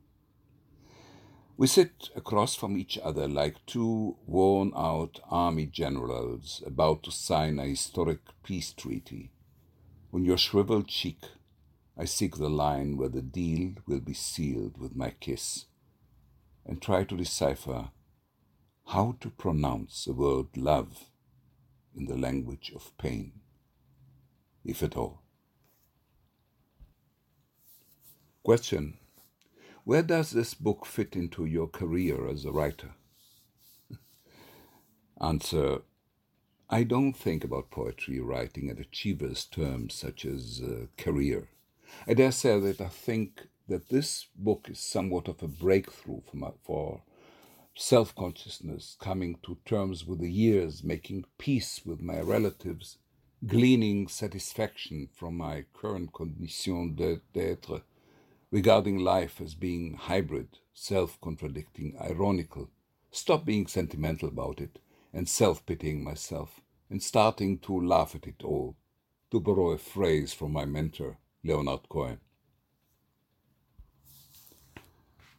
We 1.59 1.67
sit 1.67 2.09
across 2.15 2.55
from 2.55 2.77
each 2.77 2.97
other 2.97 3.27
like 3.27 3.65
two 3.65 4.15
worn 4.25 4.71
out 4.73 5.19
army 5.29 5.65
generals 5.65 6.63
about 6.65 7.03
to 7.03 7.11
sign 7.11 7.59
a 7.59 7.65
historic 7.65 8.21
peace 8.43 8.71
treaty. 8.71 9.33
On 10.13 10.23
your 10.23 10.37
shriveled 10.37 10.87
cheek, 10.87 11.21
I 11.97 12.05
seek 12.05 12.37
the 12.37 12.49
line 12.49 12.95
where 12.95 13.09
the 13.09 13.21
deal 13.21 13.73
will 13.85 13.99
be 13.99 14.13
sealed 14.13 14.77
with 14.77 14.95
my 14.95 15.09
kiss, 15.09 15.65
and 16.65 16.81
try 16.81 17.03
to 17.03 17.17
decipher 17.17 17.89
how 18.93 19.17
to 19.19 19.29
pronounce 19.29 20.05
the 20.05 20.13
word 20.13 20.55
love 20.55 21.09
in 21.93 22.05
the 22.05 22.15
language 22.15 22.71
of 22.73 22.97
pain 22.97 23.33
if 24.63 24.81
at 24.81 24.95
all. 24.95 25.23
Question 28.43 28.97
Where 29.89 30.03
does 30.03 30.29
this 30.29 30.53
book 30.53 30.85
fit 30.85 31.15
into 31.15 31.45
your 31.45 31.65
career 31.65 32.27
as 32.29 32.45
a 32.45 32.51
writer? 32.51 32.91
Answer 35.19 35.79
I 36.69 36.83
don't 36.83 37.13
think 37.13 37.43
about 37.43 37.71
poetry 37.71 38.19
writing 38.19 38.69
in 38.69 38.77
achievers' 38.77 39.45
terms 39.45 39.95
such 39.95 40.25
as 40.25 40.61
uh, 40.63 40.85
career. 40.95 41.49
I 42.07 42.13
dare 42.13 42.31
say 42.31 42.59
that 42.59 42.79
I 42.79 42.87
think 42.89 43.47
that 43.67 43.89
this 43.89 44.27
book 44.35 44.67
is 44.69 44.79
somewhat 44.79 45.27
of 45.27 45.41
a 45.41 45.47
breakthrough 45.47 46.21
for, 46.21 46.53
for 46.63 47.01
self 47.75 48.13
consciousness, 48.13 48.95
coming 48.99 49.39
to 49.41 49.57
terms 49.65 50.05
with 50.05 50.19
the 50.19 50.31
years, 50.31 50.83
making 50.83 51.25
peace 51.39 51.81
with 51.83 51.99
my 51.99 52.21
relatives, 52.21 52.99
gleaning 53.43 54.07
satisfaction 54.07 55.09
from 55.11 55.35
my 55.37 55.65
current 55.73 56.13
condition 56.13 56.93
d'etre 56.93 57.81
regarding 58.51 58.99
life 58.99 59.39
as 59.41 59.55
being 59.55 59.93
hybrid, 59.93 60.59
self 60.73 61.19
contradicting, 61.21 61.95
ironical, 62.01 62.69
stop 63.11 63.45
being 63.45 63.67
sentimental 63.67 64.27
about 64.27 64.59
it, 64.59 64.79
and 65.13 65.27
self 65.27 65.65
pitying 65.65 66.03
myself, 66.03 66.61
and 66.89 67.01
starting 67.01 67.57
to 67.59 67.79
laugh 67.79 68.15
at 68.15 68.27
it 68.27 68.43
all, 68.43 68.75
to 69.31 69.39
borrow 69.39 69.71
a 69.71 69.77
phrase 69.77 70.33
from 70.33 70.53
my 70.53 70.65
mentor, 70.65 71.17
Leonard 71.43 71.87
Cohen. 71.89 72.19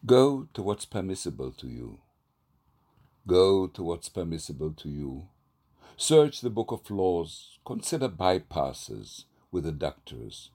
Go 0.07 0.49
to 0.55 0.63
what's 0.63 0.87
permissible 0.87 1.53
to 1.53 1.69
you. 1.69 1.99
Go 3.27 3.67
to 3.67 3.83
what's 3.83 4.09
permissible 4.09 4.73
to 4.73 4.89
you 4.89 5.29
Search 6.01 6.41
the 6.41 6.49
book 6.49 6.73
of 6.73 6.91
laws, 6.91 7.59
consider 7.63 8.09
bypasses 8.09 9.25
with 9.53 9.65
the 9.65 9.71
doctors. 9.71 10.49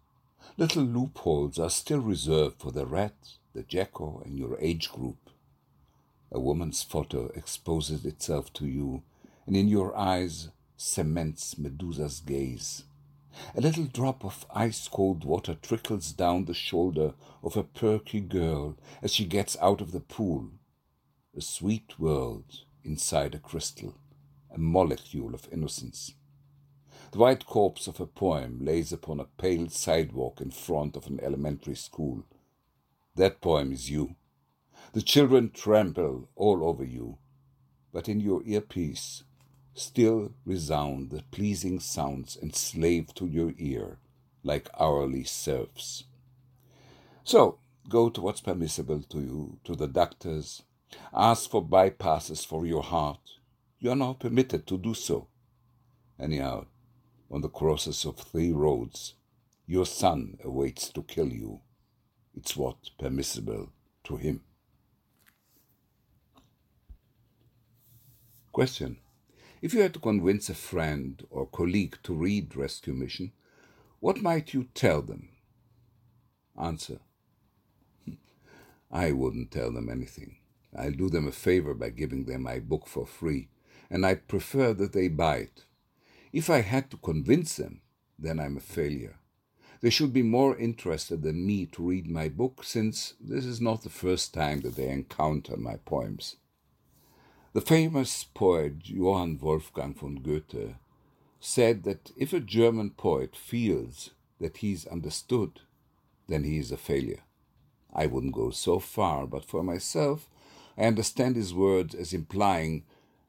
Little 0.57 0.83
loopholes 0.83 1.59
are 1.59 1.69
still 1.69 1.99
reserved 1.99 2.59
for 2.59 2.71
the 2.71 2.85
rat, 2.85 3.15
the 3.53 3.63
jackal, 3.63 4.21
and 4.25 4.37
your 4.37 4.57
age 4.59 4.91
group. 4.91 5.29
A 6.31 6.39
woman's 6.39 6.83
photo 6.83 7.27
exposes 7.35 8.05
itself 8.05 8.51
to 8.53 8.65
you, 8.65 9.03
and 9.45 9.55
in 9.55 9.67
your 9.67 9.95
eyes 9.95 10.49
cements 10.77 11.57
Medusa's 11.57 12.19
gaze. 12.19 12.83
A 13.53 13.61
little 13.61 13.85
drop 13.85 14.23
of 14.23 14.45
ice 14.53 14.87
cold 14.87 15.23
water 15.23 15.55
trickles 15.61 16.11
down 16.13 16.45
the 16.45 16.53
shoulder 16.53 17.13
of 17.43 17.57
a 17.57 17.63
perky 17.63 18.21
girl 18.21 18.77
as 19.01 19.13
she 19.13 19.25
gets 19.25 19.57
out 19.61 19.81
of 19.81 19.91
the 19.91 19.99
pool. 19.99 20.51
A 21.35 21.41
sweet 21.41 21.99
world 21.99 22.61
inside 22.83 23.35
a 23.35 23.39
crystal 23.39 23.95
a 24.55 24.57
molecule 24.57 25.35
of 25.35 25.49
innocence. 25.51 26.13
The 27.15 27.21
white 27.21 27.45
corpse 27.45 27.87
of 27.87 28.01
a 28.01 28.07
poem 28.07 28.59
lays 28.59 28.91
upon 28.91 29.21
a 29.21 29.29
pale 29.37 29.69
sidewalk 29.69 30.41
in 30.41 30.51
front 30.51 30.97
of 30.97 31.07
an 31.07 31.21
elementary 31.21 31.77
school. 31.77 32.25
That 33.15 33.39
poem 33.39 33.71
is 33.71 33.89
you. 33.89 34.17
The 34.91 35.01
children 35.01 35.51
trample 35.51 36.27
all 36.35 36.67
over 36.67 36.83
you, 36.83 37.19
but 37.93 38.09
in 38.09 38.19
your 38.19 38.43
earpiece 38.45 39.23
still 39.73 40.33
resound 40.43 41.09
the 41.09 41.23
pleasing 41.31 41.79
sounds 41.79 42.35
enslaved 42.35 43.15
to 43.15 43.27
your 43.27 43.53
ear 43.57 43.97
like 44.43 44.69
hourly 44.77 45.23
serfs. 45.23 46.03
So, 47.23 47.59
go 47.87 48.09
to 48.09 48.19
what's 48.19 48.41
permissible 48.41 49.03
to 49.03 49.21
you, 49.21 49.59
to 49.63 49.73
the 49.73 49.87
doctors. 49.87 50.63
Ask 51.13 51.49
for 51.49 51.65
bypasses 51.65 52.45
for 52.45 52.65
your 52.65 52.83
heart. 52.83 53.39
You 53.79 53.91
are 53.91 53.95
now 53.95 54.11
permitted 54.11 54.67
to 54.67 54.77
do 54.77 54.93
so. 54.93 55.29
Anyhow, 56.19 56.65
on 57.29 57.41
the 57.41 57.49
crosses 57.49 58.05
of 58.05 58.17
three 58.17 58.51
roads, 58.51 59.15
your 59.67 59.85
son 59.85 60.37
awaits 60.43 60.89
to 60.89 61.01
kill 61.01 61.29
you. 61.29 61.61
It's 62.35 62.55
what 62.55 62.77
permissible 62.97 63.71
to 64.05 64.17
him. 64.17 64.41
Question. 68.51 68.97
If 69.61 69.73
you 69.73 69.81
had 69.81 69.93
to 69.95 69.99
convince 69.99 70.47
a 70.47 70.53
friend 70.53 71.25
or 71.29 71.45
colleague 71.45 71.97
to 72.03 72.13
read 72.13 72.55
Rescue 72.55 72.93
Mission, 72.93 73.33
what 73.99 74.21
might 74.21 74.53
you 74.53 74.69
tell 74.73 75.01
them? 75.01 75.29
Answer. 76.57 76.99
I 78.91 79.11
wouldn't 79.11 79.51
tell 79.51 79.73
them 79.73 79.89
anything. 79.89 80.37
I'll 80.77 80.91
do 80.91 81.09
them 81.09 81.27
a 81.27 81.33
favor 81.33 81.73
by 81.73 81.89
giving 81.89 82.25
them 82.25 82.43
my 82.43 82.59
book 82.59 82.87
for 82.87 83.05
free, 83.05 83.49
and 83.89 84.05
I'd 84.05 84.27
prefer 84.27 84.73
that 84.75 84.93
they 84.93 85.07
buy 85.07 85.37
it. 85.37 85.64
If 86.35 86.49
I 86.49 86.59
had 86.59 86.91
to 86.91 86.97
convince 86.97 87.55
them, 87.55 87.79
then 88.19 88.41
I'm 88.41 88.57
a 88.57 88.59
failure. 88.59 89.19
They 89.79 89.89
should 89.89 90.11
be 90.11 90.21
more 90.21 90.57
interested 90.57 91.21
than 91.21 91.47
me 91.47 91.65
to 91.67 91.87
read 91.87 92.11
my 92.11 92.27
book, 92.27 92.61
since 92.65 93.13
this 93.21 93.45
is 93.45 93.61
not 93.61 93.83
the 93.83 93.89
first 93.89 94.33
time 94.33 94.59
that 94.61 94.75
they 94.75 94.89
encounter 94.89 95.55
my 95.55 95.77
poems. 95.77 96.35
The 97.53 97.61
famous 97.61 98.25
poet 98.25 98.73
Johann 98.83 99.39
Wolfgang 99.41 99.93
von 99.93 100.15
Goethe 100.15 100.75
said 101.39 101.83
that 101.83 102.11
if 102.17 102.33
a 102.33 102.41
German 102.41 102.89
poet 102.89 103.37
feels 103.37 104.09
that 104.41 104.57
he's 104.57 104.85
understood, 104.87 105.61
then 106.27 106.43
he 106.43 106.57
is 106.57 106.69
a 106.69 106.75
failure. 106.75 107.23
I 107.93 108.07
wouldn't 108.07 108.35
go 108.35 108.49
so 108.49 108.79
far, 108.79 109.25
but 109.25 109.45
for 109.45 109.63
myself, 109.63 110.29
I 110.77 110.83
understand 110.83 111.37
his 111.37 111.53
words 111.53 111.95
as 111.95 112.11
implying 112.11 112.83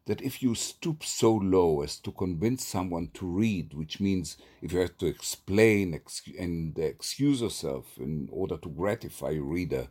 that 0.06 0.22
if 0.22 0.40
you 0.40 0.54
stoop 0.54 1.04
so 1.04 1.34
low 1.34 1.82
as 1.82 1.98
to 1.98 2.12
convince 2.12 2.64
someone 2.64 3.08
to 3.12 3.26
read, 3.26 3.74
which 3.74 4.00
means 4.00 4.36
if 4.62 4.72
you 4.72 4.78
have 4.78 4.96
to 4.98 5.06
explain 5.06 5.94
ex- 5.94 6.22
and 6.38 6.78
excuse 6.78 7.40
yourself 7.40 7.98
in 7.98 8.28
order 8.30 8.56
to 8.56 8.68
gratify 8.68 9.30
a 9.30 9.40
reader, 9.40 9.88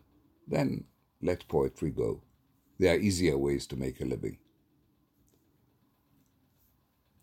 then 0.48 0.86
let 1.22 1.48
poetry 1.50 1.92
go. 1.92 2.22
There 2.80 2.96
are 2.96 3.00
easier 3.00 3.38
ways 3.38 3.68
to 3.68 3.76
make 3.76 4.00
a 4.00 4.06
living. 4.06 4.38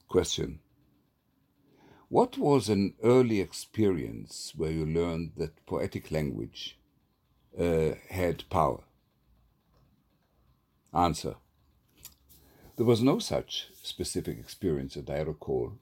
Question 0.08 0.60
What 2.08 2.36
was 2.36 2.68
an 2.68 2.94
early 3.02 3.40
experience 3.40 4.52
where 4.54 4.70
you 4.70 4.84
learned 4.84 5.32
that 5.38 5.64
poetic 5.64 6.10
language 6.10 6.78
uh, 7.58 7.92
had 8.10 8.44
power? 8.50 8.84
Answer 10.92 11.36
there 12.82 12.88
was 12.88 13.00
no 13.00 13.20
such 13.20 13.68
specific 13.80 14.36
experience 14.40 14.94
that 14.94 15.08
I 15.08 15.20
recall. 15.20 15.74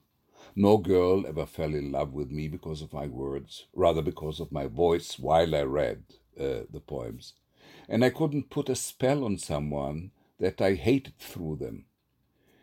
No 0.55 0.77
girl 0.77 1.25
ever 1.25 1.47
fell 1.47 1.73
in 1.73 1.91
love 1.91 2.13
with 2.13 2.29
me 2.29 2.47
because 2.47 2.83
of 2.83 2.93
my 2.93 3.07
words, 3.07 3.65
rather 3.73 4.03
because 4.03 4.39
of 4.39 4.51
my 4.51 4.67
voice 4.67 5.17
while 5.17 5.55
I 5.55 5.63
read 5.63 6.03
uh, 6.39 6.69
the 6.71 6.79
poems. 6.79 7.33
And 7.89 8.05
I 8.05 8.11
couldn't 8.11 8.51
put 8.51 8.69
a 8.69 8.75
spell 8.75 9.25
on 9.25 9.39
someone 9.39 10.11
that 10.37 10.61
I 10.61 10.75
hated 10.75 11.17
through 11.17 11.55
them. 11.55 11.85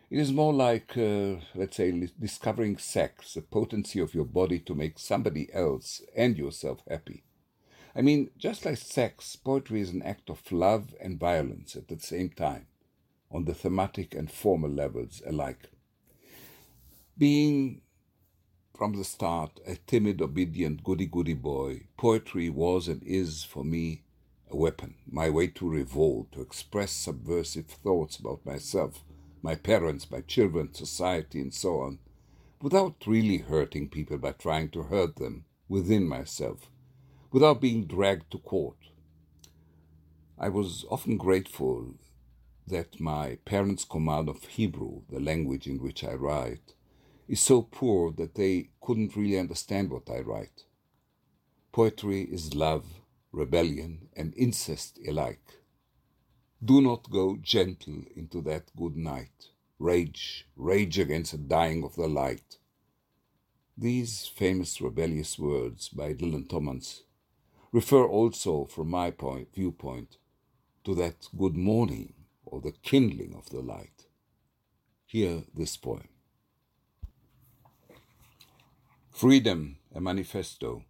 It 0.09 0.19
is 0.19 0.31
more 0.31 0.53
like, 0.53 0.97
uh, 0.97 1.41
let's 1.53 1.75
say, 1.75 2.07
discovering 2.17 2.77
sex, 2.77 3.33
the 3.33 3.41
potency 3.41 3.99
of 3.99 4.13
your 4.15 4.23
body 4.23 4.59
to 4.59 4.73
make 4.73 4.99
somebody 4.99 5.49
else 5.51 6.01
and 6.15 6.37
yourself 6.37 6.81
happy. 6.89 7.25
I 7.93 8.01
mean, 8.01 8.29
just 8.37 8.63
like 8.63 8.77
sex, 8.77 9.35
poetry 9.35 9.81
is 9.81 9.89
an 9.89 10.01
act 10.01 10.29
of 10.29 10.49
love 10.49 10.95
and 11.01 11.19
violence 11.19 11.75
at 11.75 11.89
the 11.89 11.99
same 11.99 12.29
time 12.29 12.67
on 13.31 13.45
the 13.45 13.53
thematic 13.53 14.15
and 14.15 14.31
formal 14.31 14.69
levels 14.69 15.21
alike. 15.25 15.69
Being 17.17 17.81
from 18.75 18.93
the 18.93 19.03
start 19.03 19.59
a 19.67 19.75
timid, 19.75 20.21
obedient, 20.21 20.83
goody 20.83 21.05
goody 21.05 21.33
boy, 21.33 21.81
poetry 21.97 22.49
was 22.49 22.87
and 22.87 23.03
is 23.03 23.43
for 23.43 23.63
me 23.63 24.03
a 24.49 24.55
weapon, 24.55 24.95
my 25.05 25.29
way 25.29 25.47
to 25.47 25.69
revolt, 25.69 26.31
to 26.31 26.41
express 26.41 26.91
subversive 26.91 27.67
thoughts 27.67 28.17
about 28.17 28.45
myself, 28.45 29.03
my 29.41 29.53
parents, 29.53 30.09
my 30.09 30.21
children, 30.21 30.73
society, 30.73 31.39
and 31.39 31.53
so 31.53 31.81
on, 31.81 31.99
without 32.61 33.05
really 33.05 33.37
hurting 33.37 33.89
people 33.89 34.17
by 34.17 34.31
trying 34.31 34.69
to 34.69 34.83
hurt 34.83 35.17
them 35.17 35.45
within 35.67 36.07
myself, 36.07 36.71
without 37.31 37.61
being 37.61 37.85
dragged 37.85 38.31
to 38.31 38.37
court. 38.39 38.77
I 40.37 40.49
was 40.49 40.85
often 40.89 41.17
grateful 41.17 41.95
that 42.69 42.99
my 42.99 43.37
parents' 43.45 43.83
command 43.83 44.29
of 44.29 44.43
Hebrew, 44.45 45.01
the 45.09 45.19
language 45.19 45.67
in 45.67 45.81
which 45.81 46.03
I 46.03 46.13
write, 46.13 46.73
is 47.27 47.39
so 47.39 47.61
poor 47.61 48.11
that 48.13 48.35
they 48.35 48.69
couldn't 48.81 49.15
really 49.15 49.37
understand 49.37 49.91
what 49.91 50.09
I 50.09 50.19
write. 50.19 50.63
Poetry 51.71 52.23
is 52.23 52.55
love, 52.55 52.85
rebellion, 53.31 54.09
and 54.15 54.33
incest 54.35 54.99
alike. 55.07 55.59
Do 56.63 56.81
not 56.81 57.09
go 57.09 57.37
gentle 57.41 58.03
into 58.15 58.41
that 58.41 58.71
good 58.75 58.95
night. 58.95 59.47
Rage, 59.77 60.47
rage 60.55 60.99
against 60.99 61.31
the 61.31 61.37
dying 61.37 61.83
of 61.83 61.95
the 61.95 62.07
light. 62.07 62.57
These 63.77 64.25
famous 64.27 64.81
rebellious 64.81 65.39
words 65.39 65.89
by 65.89 66.13
Dylan 66.13 66.49
Thomas 66.49 67.03
refer 67.71 68.05
also, 68.05 68.65
from 68.65 68.89
my 68.89 69.11
point, 69.11 69.47
viewpoint, 69.53 70.17
to 70.83 70.95
that 70.95 71.27
good 71.37 71.55
morning 71.55 72.13
or 72.51 72.61
the 72.61 72.73
kindling 72.83 73.35
of 73.35 73.49
the 73.49 73.61
light. 73.61 74.05
Hear 75.05 75.43
this 75.53 75.77
poem 75.77 76.07
Freedom, 79.11 79.77
a 79.93 79.99
manifesto. 79.99 80.83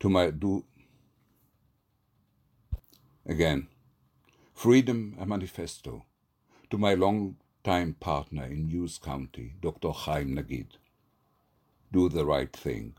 To 0.00 0.08
my 0.08 0.30
do 0.30 0.64
again. 3.26 3.68
Freedom, 4.54 5.16
a 5.20 5.26
manifesto. 5.26 6.04
To 6.70 6.78
my 6.78 6.94
long-time 6.94 7.94
partner 8.00 8.44
in 8.44 8.68
News 8.68 8.98
County, 8.98 9.54
Dr. 9.60 9.90
Chaim 9.92 10.34
Nagid. 10.34 10.78
Do 11.92 12.08
the 12.08 12.24
right 12.24 12.52
thing. 12.52 12.94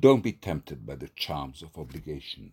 Don't 0.00 0.22
be 0.22 0.32
tempted 0.32 0.86
by 0.86 0.94
the 0.94 1.08
charms 1.08 1.62
of 1.62 1.76
obligation. 1.76 2.52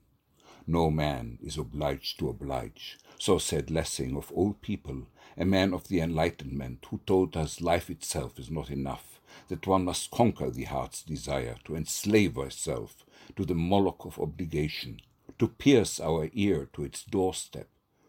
No 0.67 0.89
man 0.89 1.38
is 1.43 1.58
obliged 1.58 2.17
to 2.19 2.30
oblige. 2.30 2.97
So 3.19 3.38
said 3.38 3.69
Lessing 3.69 4.17
of 4.17 4.32
all 4.32 4.54
people, 4.54 5.08
a 5.38 5.45
man 5.45 5.73
of 5.75 5.88
the 5.89 5.99
Enlightenment, 5.99 6.86
who 6.89 6.99
told 7.06 7.38
us 7.38 7.62
life 7.62 7.89
itself 7.91 8.39
is 8.39 8.49
not 8.49 8.71
enough, 8.71 9.19
that 9.47 9.67
one 9.67 9.86
must 9.86 10.10
conquer 10.10 10.49
the 10.49 10.63
heart's 10.63 11.04
desire, 11.04 11.58
to 11.65 11.75
enslave 11.75 12.38
ourselves 12.38 12.95
to 13.36 13.45
the 13.45 13.54
Moloch 13.54 14.06
of 14.06 14.19
obligation, 14.19 15.01
to 15.38 15.47
pierce 15.47 15.99
our 15.99 16.30
ear 16.34 16.67
to 16.73 16.84
its 16.84 17.04
doorstep, 17.04 17.67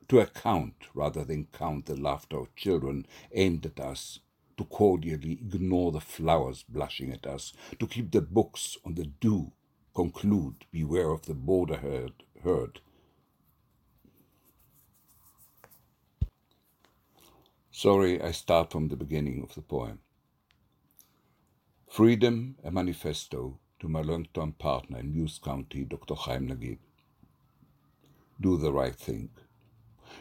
to 0.09 0.21
account 0.21 0.75
rather 0.95 1.25
than 1.25 1.49
count 1.53 1.87
the 1.87 1.97
laughter 1.97 2.39
of 2.39 2.55
children 2.57 3.07
aimed 3.33 3.67
at 3.67 3.81
us, 3.81 4.21
to 4.57 4.65
cordially 4.65 5.33
ignore 5.33 5.93
the 5.93 6.01
flowers 6.01 6.65
blushing 6.67 7.13
at 7.13 7.27
us, 7.27 7.53
to 7.79 7.87
keep 7.87 8.13
the 8.13 8.23
books 8.23 8.79
on 8.85 8.95
the 8.95 9.05
dew, 9.05 9.53
conclude, 9.95 10.65
beware 10.71 11.11
of 11.11 11.27
the 11.27 11.35
border 11.35 11.77
herd, 11.77 12.23
heard. 12.47 12.79
Sorry, 17.73 18.23
I 18.23 18.31
start 18.31 18.71
from 18.71 18.87
the 18.87 18.97
beginning 18.97 19.43
of 19.43 19.57
the 19.57 19.63
poem. 19.63 19.99
Freedom, 21.89 22.55
a 22.63 22.71
manifesto 22.71 23.59
to 23.81 23.89
my 23.89 24.01
long-term 24.01 24.53
partner 24.53 25.01
in 25.01 25.11
News 25.11 25.41
County, 25.43 25.83
Dr. 25.85 26.15
Chaim 26.15 26.47
Nagid. 26.47 26.79
Do 28.41 28.57
the 28.57 28.73
right 28.73 28.95
thing. 28.95 29.31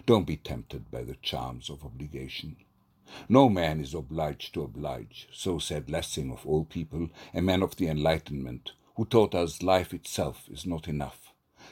Don't 0.07 0.25
be 0.25 0.37
tempted 0.37 0.89
by 0.89 1.03
the 1.03 1.17
charms 1.21 1.69
of 1.69 1.85
obligation. 1.85 2.57
No 3.29 3.49
man 3.49 3.79
is 3.79 3.93
obliged 3.93 4.55
to 4.55 4.63
oblige, 4.63 5.27
so 5.31 5.59
said 5.59 5.91
Lessing 5.91 6.31
of 6.31 6.43
all 6.47 6.65
people, 6.65 7.09
a 7.35 7.41
man 7.43 7.61
of 7.61 7.75
the 7.75 7.87
Enlightenment, 7.87 8.71
who 8.95 9.05
taught 9.05 9.35
us 9.35 9.61
life 9.61 9.93
itself 9.93 10.47
is 10.49 10.65
not 10.65 10.87
enough 10.87 11.24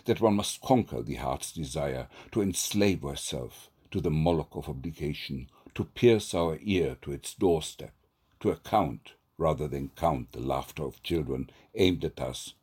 that 0.05 0.21
one 0.21 0.35
must 0.35 0.61
conquer 0.61 1.01
the 1.01 1.15
heart's 1.15 1.51
desire, 1.51 2.07
to 2.31 2.41
enslave 2.41 3.05
ourselves 3.05 3.69
to 3.91 4.01
the 4.01 4.11
Moloch 4.11 4.55
of 4.55 4.67
obligation, 4.67 5.49
to 5.75 5.83
pierce 5.83 6.33
our 6.33 6.57
ear 6.61 6.97
to 7.01 7.11
its 7.11 7.33
doorstep, 7.33 7.93
to 8.39 8.49
account 8.49 9.13
rather 9.37 9.67
than 9.67 9.89
count 9.95 10.31
the 10.31 10.39
laughter 10.39 10.83
of 10.83 11.01
children 11.03 11.49
aimed 11.75 12.03
at 12.03 12.19
us, 12.19 12.53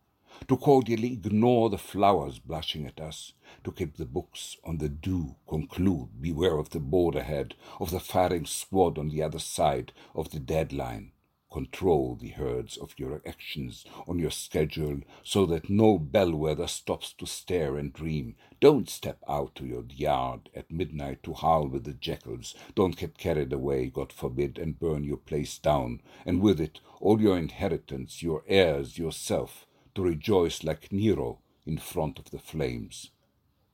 to 0.49 0.57
cordially 0.57 1.13
ignore 1.13 1.69
the 1.71 1.79
flowers 1.79 2.39
blushing 2.39 2.87
at 2.87 3.01
us, 3.01 3.33
to 3.65 3.73
keep 3.73 3.97
the 3.97 4.05
books 4.05 4.57
on 4.65 4.79
the 4.79 4.89
dew, 4.89 5.35
conclude, 5.49 6.09
beware 6.21 6.59
of 6.59 6.71
the 6.71 6.81
board 6.81 7.17
ahead, 7.17 7.55
of 7.81 7.91
the 7.91 8.01
firing 8.01 8.47
squad 8.47 8.99
on 8.99 9.09
the 9.09 9.23
other 9.23 9.39
side 9.39 9.93
of 10.15 10.31
the 10.31 10.39
deadline, 10.39 11.13
control 11.51 12.17
the 12.17 12.29
herds 12.29 12.77
of 12.77 12.95
your 12.99 13.21
actions 13.27 13.85
on 14.07 14.19
your 14.19 14.31
schedule 14.31 15.01
so 15.23 15.47
that 15.47 15.69
no 15.69 15.99
bellwether 15.99 16.67
stops 16.67 17.13
to 17.13 17.27
stare 17.27 17.77
and 17.77 17.93
dream. 17.93 18.37
Don't 18.61 18.89
step 18.89 19.19
out 19.29 19.55
to 19.57 19.67
your 19.67 19.85
yard 19.89 20.49
at 20.55 20.71
midnight 20.71 21.23
to 21.25 21.35
howl 21.35 21.69
with 21.69 21.85
the 21.85 21.95
jackals. 21.95 22.55
Don't 22.75 22.97
get 22.97 23.19
carried 23.19 23.53
away, 23.53 23.87
God 23.87 24.13
forbid, 24.13 24.59
and 24.59 24.79
burn 24.79 25.05
your 25.05 25.17
place 25.17 25.59
down, 25.59 26.01
and 26.25 26.41
with 26.41 26.61
it 26.61 26.81
all 27.01 27.21
your 27.21 27.37
inheritance, 27.37 28.23
your 28.23 28.45
heirs, 28.47 28.99
yourself, 28.99 29.67
to 29.95 30.03
rejoice 30.03 30.63
like 30.63 30.93
Nero 30.93 31.41
in 31.67 31.79
front 31.79 32.19
of 32.19 32.31
the 32.31 32.39
flames 32.39 33.11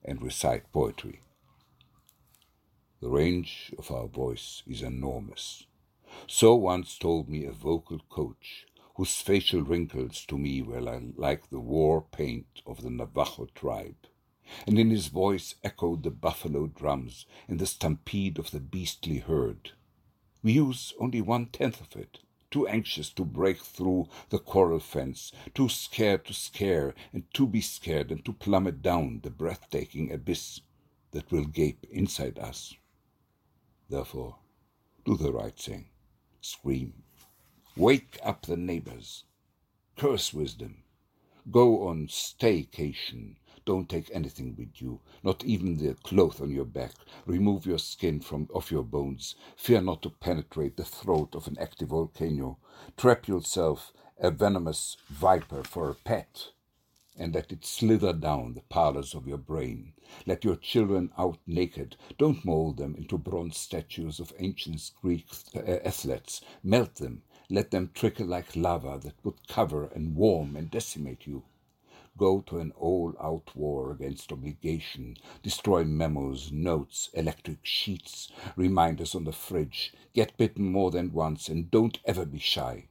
and 0.04 0.22
recite 0.22 0.72
poetry. 0.72 1.20
The 3.00 3.08
range 3.08 3.74
of 3.78 3.90
our 3.90 4.06
voice 4.06 4.62
is 4.66 4.82
enormous. 4.82 5.66
So 6.26 6.54
once 6.54 6.98
told 6.98 7.28
me 7.28 7.44
a 7.44 7.52
vocal 7.52 8.00
coach, 8.08 8.66
whose 8.96 9.20
facial 9.20 9.62
wrinkles 9.62 10.24
to 10.26 10.38
me 10.38 10.62
were 10.62 10.80
like 10.80 11.50
the 11.50 11.60
war 11.60 12.02
paint 12.10 12.62
of 12.66 12.82
the 12.82 12.90
Navajo 12.90 13.46
tribe, 13.54 14.06
and 14.66 14.78
in 14.78 14.90
his 14.90 15.08
voice 15.08 15.56
echoed 15.62 16.02
the 16.02 16.10
buffalo 16.10 16.66
drums 16.66 17.26
and 17.46 17.58
the 17.58 17.66
stampede 17.66 18.38
of 18.38 18.50
the 18.50 18.60
beastly 18.60 19.18
herd. 19.18 19.72
We 20.42 20.52
use 20.52 20.94
only 20.98 21.20
one 21.20 21.46
tenth 21.46 21.80
of 21.80 21.94
it, 22.00 22.20
too 22.50 22.66
anxious 22.68 23.10
to 23.10 23.24
break 23.24 23.58
through 23.58 24.08
the 24.30 24.38
coral 24.38 24.80
fence, 24.80 25.32
too 25.54 25.68
scared 25.68 26.24
to 26.26 26.32
scare, 26.32 26.94
and 27.12 27.24
to 27.34 27.46
be 27.46 27.60
scared, 27.60 28.10
and 28.10 28.24
to 28.24 28.32
plummet 28.32 28.82
down 28.82 29.20
the 29.22 29.30
breathtaking 29.30 30.12
abyss 30.12 30.60
that 31.10 31.30
will 31.30 31.44
gape 31.44 31.86
inside 31.90 32.38
us. 32.38 32.74
Therefore, 33.90 34.38
do 35.04 35.16
the 35.16 35.32
right 35.32 35.56
thing. 35.56 35.86
Scream. 36.48 37.02
Wake 37.76 38.20
up 38.22 38.46
the 38.46 38.56
neighbors. 38.56 39.24
Curse 39.96 40.32
wisdom. 40.32 40.84
Go 41.50 41.88
on 41.88 42.06
staycation. 42.06 43.34
Don't 43.64 43.88
take 43.88 44.08
anything 44.14 44.54
with 44.56 44.80
you, 44.80 45.00
not 45.24 45.44
even 45.44 45.76
the 45.76 45.94
cloth 46.04 46.40
on 46.40 46.50
your 46.52 46.64
back. 46.64 46.92
Remove 47.26 47.66
your 47.66 47.80
skin 47.80 48.20
from 48.20 48.48
off 48.54 48.70
your 48.70 48.84
bones. 48.84 49.34
Fear 49.56 49.80
not 49.80 50.02
to 50.02 50.10
penetrate 50.10 50.76
the 50.76 50.84
throat 50.84 51.34
of 51.34 51.48
an 51.48 51.58
active 51.60 51.88
volcano. 51.88 52.58
Trap 52.96 53.26
yourself 53.26 53.92
a 54.16 54.30
venomous 54.30 54.96
viper 55.08 55.64
for 55.64 55.90
a 55.90 55.94
pet 55.94 56.50
and 57.18 57.34
let 57.34 57.52
it 57.52 57.64
slither 57.64 58.12
down 58.12 58.54
the 58.54 58.62
parlors 58.62 59.14
of 59.14 59.26
your 59.26 59.38
brain. 59.38 59.92
Let 60.26 60.44
your 60.44 60.56
children 60.56 61.10
out 61.16 61.38
naked. 61.46 61.96
Don't 62.18 62.44
mold 62.44 62.76
them 62.76 62.94
into 62.94 63.18
bronze 63.18 63.56
statues 63.56 64.20
of 64.20 64.32
ancient 64.38 64.90
Greek 65.00 65.26
uh, 65.54 65.60
athletes. 65.84 66.40
Melt 66.62 66.96
them. 66.96 67.22
Let 67.48 67.70
them 67.70 67.90
trickle 67.94 68.26
like 68.26 68.54
lava 68.56 68.98
that 69.02 69.24
would 69.24 69.48
cover 69.48 69.86
and 69.94 70.14
warm 70.14 70.56
and 70.56 70.70
decimate 70.70 71.26
you. 71.26 71.44
Go 72.18 72.40
to 72.42 72.58
an 72.58 72.72
all 72.78 73.14
out 73.20 73.54
war 73.54 73.92
against 73.92 74.32
obligation. 74.32 75.16
Destroy 75.42 75.84
memos, 75.84 76.50
notes, 76.50 77.10
electric 77.12 77.58
sheets, 77.62 78.30
reminders 78.56 79.14
on 79.14 79.24
the 79.24 79.32
fridge. 79.32 79.92
Get 80.14 80.36
bitten 80.36 80.72
more 80.72 80.90
than 80.90 81.12
once 81.12 81.48
and 81.48 81.70
don't 81.70 81.98
ever 82.04 82.24
be 82.24 82.38
shy. 82.38 82.88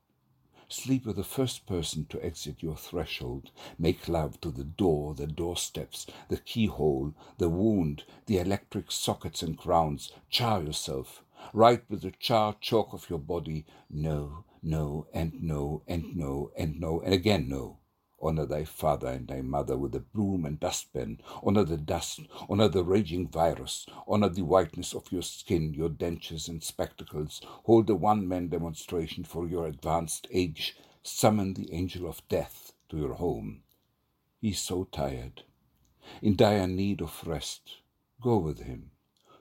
Sleep 0.67 1.05
with 1.05 1.17
the 1.17 1.23
first 1.23 1.67
person 1.67 2.05
to 2.07 2.23
exit 2.25 2.63
your 2.63 2.75
threshold. 2.75 3.51
Make 3.77 4.07
love 4.07 4.41
to 4.41 4.49
the 4.49 4.63
door, 4.63 5.13
the 5.13 5.27
doorsteps, 5.27 6.07
the 6.27 6.37
keyhole, 6.37 7.13
the 7.37 7.49
wound, 7.49 8.03
the 8.25 8.39
electric 8.39 8.91
sockets 8.91 9.43
and 9.43 9.57
crowns. 9.57 10.11
Char 10.29 10.63
yourself. 10.63 11.23
Write 11.53 11.83
with 11.89 12.01
the 12.01 12.11
char 12.11 12.55
chalk 12.59 12.93
of 12.93 13.09
your 13.09 13.19
body 13.19 13.65
no, 13.89 14.45
no, 14.63 15.07
and 15.13 15.43
no, 15.43 15.83
and 15.87 16.15
no, 16.15 16.51
and 16.57 16.79
no, 16.79 16.99
and 17.01 17.13
again 17.13 17.47
no. 17.47 17.77
Honor 18.25 18.47
thy 18.47 18.63
father 18.63 19.09
and 19.09 19.27
thy 19.27 19.43
mother 19.43 19.77
with 19.77 19.93
a 19.93 19.99
broom 19.99 20.45
and 20.45 20.59
dustpan. 20.59 21.21
Honor 21.43 21.63
the 21.63 21.77
dust. 21.77 22.21
Honor 22.49 22.67
the 22.67 22.83
raging 22.83 23.27
virus. 23.27 23.85
Honor 24.07 24.29
the 24.29 24.41
whiteness 24.41 24.95
of 24.95 25.11
your 25.11 25.21
skin, 25.21 25.75
your 25.75 25.89
dentures 25.89 26.49
and 26.49 26.63
spectacles. 26.63 27.39
Hold 27.65 27.87
a 27.91 27.93
one 27.93 28.27
man 28.27 28.47
demonstration 28.47 29.25
for 29.25 29.47
your 29.47 29.67
advanced 29.67 30.27
age. 30.31 30.75
Summon 31.03 31.53
the 31.53 31.71
angel 31.71 32.09
of 32.09 32.27
death 32.27 32.73
to 32.89 32.97
your 32.97 33.13
home. 33.13 33.61
He's 34.41 34.59
so 34.59 34.85
tired, 34.85 35.43
in 36.19 36.35
dire 36.35 36.65
need 36.65 37.03
of 37.03 37.27
rest. 37.27 37.77
Go 38.19 38.37
with 38.39 38.61
him. 38.61 38.89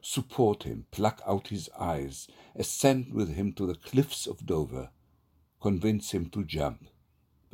Support 0.02 0.64
him. 0.64 0.84
Pluck 0.90 1.22
out 1.26 1.48
his 1.48 1.70
eyes. 1.80 2.28
Ascend 2.54 3.14
with 3.14 3.34
him 3.34 3.54
to 3.54 3.66
the 3.66 3.76
cliffs 3.76 4.26
of 4.26 4.44
Dover. 4.44 4.90
Convince 5.58 6.10
him 6.10 6.28
to 6.28 6.44
jump 6.44 6.84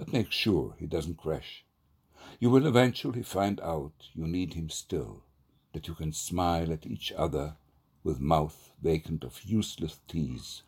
but 0.01 0.15
make 0.15 0.33
sure 0.33 0.75
he 0.79 0.87
doesn't 0.87 1.19
crash. 1.19 1.63
You 2.39 2.49
will 2.49 2.67
eventually 2.67 3.23
find 3.23 3.61
out 3.61 3.93
you 4.15 4.27
need 4.27 4.55
him 4.55 4.71
still, 4.71 5.25
that 5.75 5.89
you 5.89 5.95
can 5.95 6.15
smile 6.15 6.73
at 6.73 6.87
each 6.87 7.13
other 7.13 7.57
with 8.03 8.19
mouth 8.19 8.71
vacant 8.81 9.25
of 9.25 9.43
useless 9.45 9.99
tease, 10.09 10.63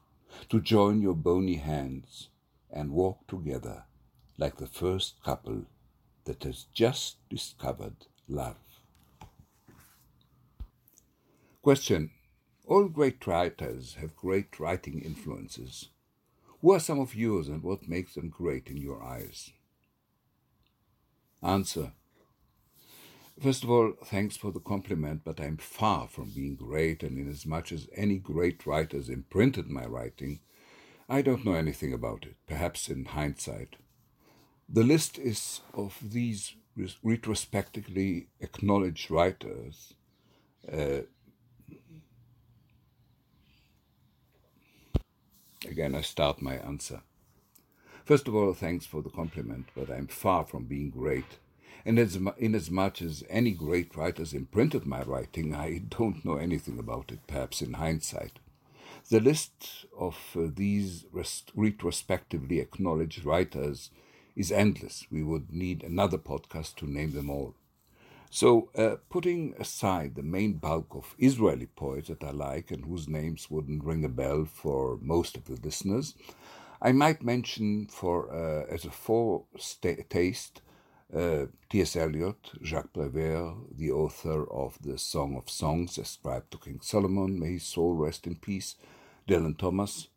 to 0.50 0.60
join 0.60 1.00
your 1.00 1.14
bony 1.14 1.54
hands 1.54 2.28
and 2.70 2.90
walk 2.90 3.26
together 3.26 3.84
like 4.36 4.58
the 4.58 4.66
first 4.66 5.14
couple 5.24 5.64
that 6.26 6.42
has 6.42 6.66
just 6.74 7.16
discovered 7.30 8.04
love. 8.28 8.58
Question 11.62 12.10
All 12.66 12.86
great 12.86 13.26
writers 13.26 13.94
have 13.94 14.14
great 14.14 14.60
writing 14.60 15.00
influences. 15.00 15.88
Who 16.62 16.72
are 16.72 16.80
some 16.80 17.00
of 17.00 17.16
yours 17.16 17.48
and 17.48 17.60
what 17.62 17.88
makes 17.88 18.14
them 18.14 18.28
great 18.28 18.68
in 18.68 18.76
your 18.76 19.02
eyes? 19.02 19.50
Answer. 21.42 21.92
First 23.42 23.64
of 23.64 23.70
all, 23.70 23.94
thanks 24.04 24.36
for 24.36 24.52
the 24.52 24.60
compliment, 24.60 25.22
but 25.24 25.40
I'm 25.40 25.56
far 25.56 26.06
from 26.06 26.30
being 26.30 26.54
great, 26.54 27.02
and 27.02 27.18
inasmuch 27.18 27.72
as 27.72 27.88
any 27.96 28.18
great 28.18 28.64
writers 28.64 29.08
imprinted 29.08 29.68
my 29.68 29.84
writing, 29.84 30.38
I 31.08 31.20
don't 31.22 31.44
know 31.44 31.54
anything 31.54 31.92
about 31.92 32.24
it, 32.26 32.36
perhaps 32.46 32.88
in 32.88 33.06
hindsight. 33.06 33.74
The 34.68 34.84
list 34.84 35.18
is 35.18 35.62
of 35.74 35.98
these 36.00 36.54
retrospectively 37.02 38.28
acknowledged 38.40 39.10
writers 39.10 39.94
uh, 40.72 41.00
Again, 45.68 45.94
I 45.94 46.00
start 46.00 46.42
my 46.42 46.56
answer. 46.56 47.02
First 48.04 48.26
of 48.26 48.34
all, 48.34 48.52
thanks 48.52 48.84
for 48.84 49.00
the 49.00 49.10
compliment, 49.10 49.68
but 49.76 49.90
I'm 49.90 50.08
far 50.08 50.44
from 50.44 50.64
being 50.64 50.90
great. 50.90 51.38
And 51.84 51.98
as, 51.98 52.18
inasmuch 52.38 53.00
as 53.00 53.24
any 53.30 53.52
great 53.52 53.96
writers 53.96 54.34
imprinted 54.34 54.86
my 54.86 55.02
writing, 55.02 55.54
I 55.54 55.78
don't 55.78 56.24
know 56.24 56.36
anything 56.36 56.78
about 56.78 57.12
it, 57.12 57.26
perhaps 57.26 57.62
in 57.62 57.74
hindsight. 57.74 58.38
The 59.08 59.20
list 59.20 59.86
of 59.96 60.16
uh, 60.36 60.48
these 60.54 61.06
retrospectively 61.54 62.60
acknowledged 62.60 63.24
writers 63.24 63.90
is 64.36 64.52
endless. 64.52 65.06
We 65.10 65.22
would 65.22 65.52
need 65.52 65.82
another 65.82 66.18
podcast 66.18 66.76
to 66.76 66.90
name 66.90 67.12
them 67.12 67.30
all. 67.30 67.54
So, 68.34 68.70
uh, 68.74 68.96
putting 69.10 69.54
aside 69.58 70.14
the 70.14 70.22
main 70.22 70.54
bulk 70.54 70.94
of 70.94 71.14
Israeli 71.18 71.66
poets 71.66 72.08
that 72.08 72.24
I 72.24 72.30
like 72.30 72.70
and 72.70 72.82
whose 72.86 73.06
names 73.06 73.50
wouldn't 73.50 73.84
ring 73.84 74.06
a 74.06 74.08
bell 74.08 74.46
for 74.46 74.96
most 75.02 75.36
of 75.36 75.44
the 75.44 75.58
listeners, 75.62 76.14
I 76.80 76.92
might 76.92 77.22
mention 77.22 77.88
for 77.88 78.32
uh, 78.32 78.64
as 78.72 78.86
a 78.86 78.90
foretaste 78.90 80.62
uh, 81.14 81.44
T.S. 81.68 81.94
Eliot, 81.94 82.52
Jacques 82.62 82.94
Prévert, 82.94 83.54
the 83.76 83.90
author 83.90 84.50
of 84.50 84.78
the 84.80 84.96
Song 84.96 85.36
of 85.36 85.50
Songs 85.50 85.98
ascribed 85.98 86.52
to 86.52 86.58
King 86.58 86.80
Solomon, 86.80 87.38
may 87.38 87.52
his 87.52 87.64
soul 87.64 87.92
rest 87.92 88.26
in 88.26 88.36
peace, 88.36 88.76
Dylan 89.28 89.58
Thomas, 89.58 90.08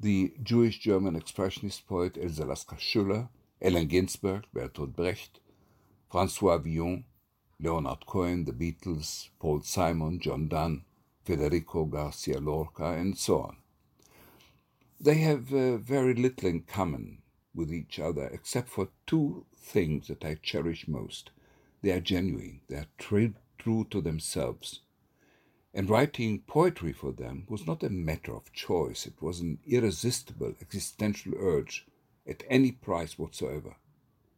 the 0.00 0.32
Jewish 0.42 0.78
German 0.78 1.20
expressionist 1.20 1.86
poet 1.86 2.16
Else 2.16 2.38
Lasker 2.38 2.76
Schüler, 2.76 3.28
Allen 3.60 3.88
Ginsberg, 3.88 4.44
Bertolt 4.54 4.96
Brecht, 4.96 5.40
François 6.10 6.58
Villon, 6.62 7.04
Leonard 7.60 8.06
Cohen, 8.06 8.44
the 8.44 8.52
Beatles, 8.52 9.30
Paul 9.40 9.62
Simon, 9.62 10.20
John 10.20 10.46
Donne, 10.46 10.84
Federico 11.24 11.86
Garcia 11.86 12.38
Lorca, 12.38 12.92
and 12.92 13.18
so 13.18 13.40
on. 13.40 13.56
They 15.00 15.14
have 15.14 15.52
uh, 15.52 15.78
very 15.78 16.14
little 16.14 16.48
in 16.48 16.62
common 16.62 17.18
with 17.54 17.72
each 17.72 17.98
other 17.98 18.28
except 18.32 18.68
for 18.68 18.90
two 19.06 19.44
things 19.56 20.06
that 20.06 20.24
I 20.24 20.34
cherish 20.40 20.86
most. 20.86 21.30
They 21.82 21.90
are 21.90 22.00
genuine, 22.00 22.60
they 22.68 22.76
are 22.76 22.86
true, 22.96 23.34
true 23.58 23.86
to 23.90 24.00
themselves. 24.00 24.82
And 25.74 25.90
writing 25.90 26.42
poetry 26.46 26.92
for 26.92 27.10
them 27.10 27.44
was 27.48 27.66
not 27.66 27.82
a 27.82 27.90
matter 27.90 28.34
of 28.34 28.52
choice, 28.52 29.04
it 29.04 29.20
was 29.20 29.40
an 29.40 29.58
irresistible 29.66 30.54
existential 30.60 31.32
urge 31.36 31.86
at 32.24 32.44
any 32.48 32.70
price 32.70 33.18
whatsoever, 33.18 33.74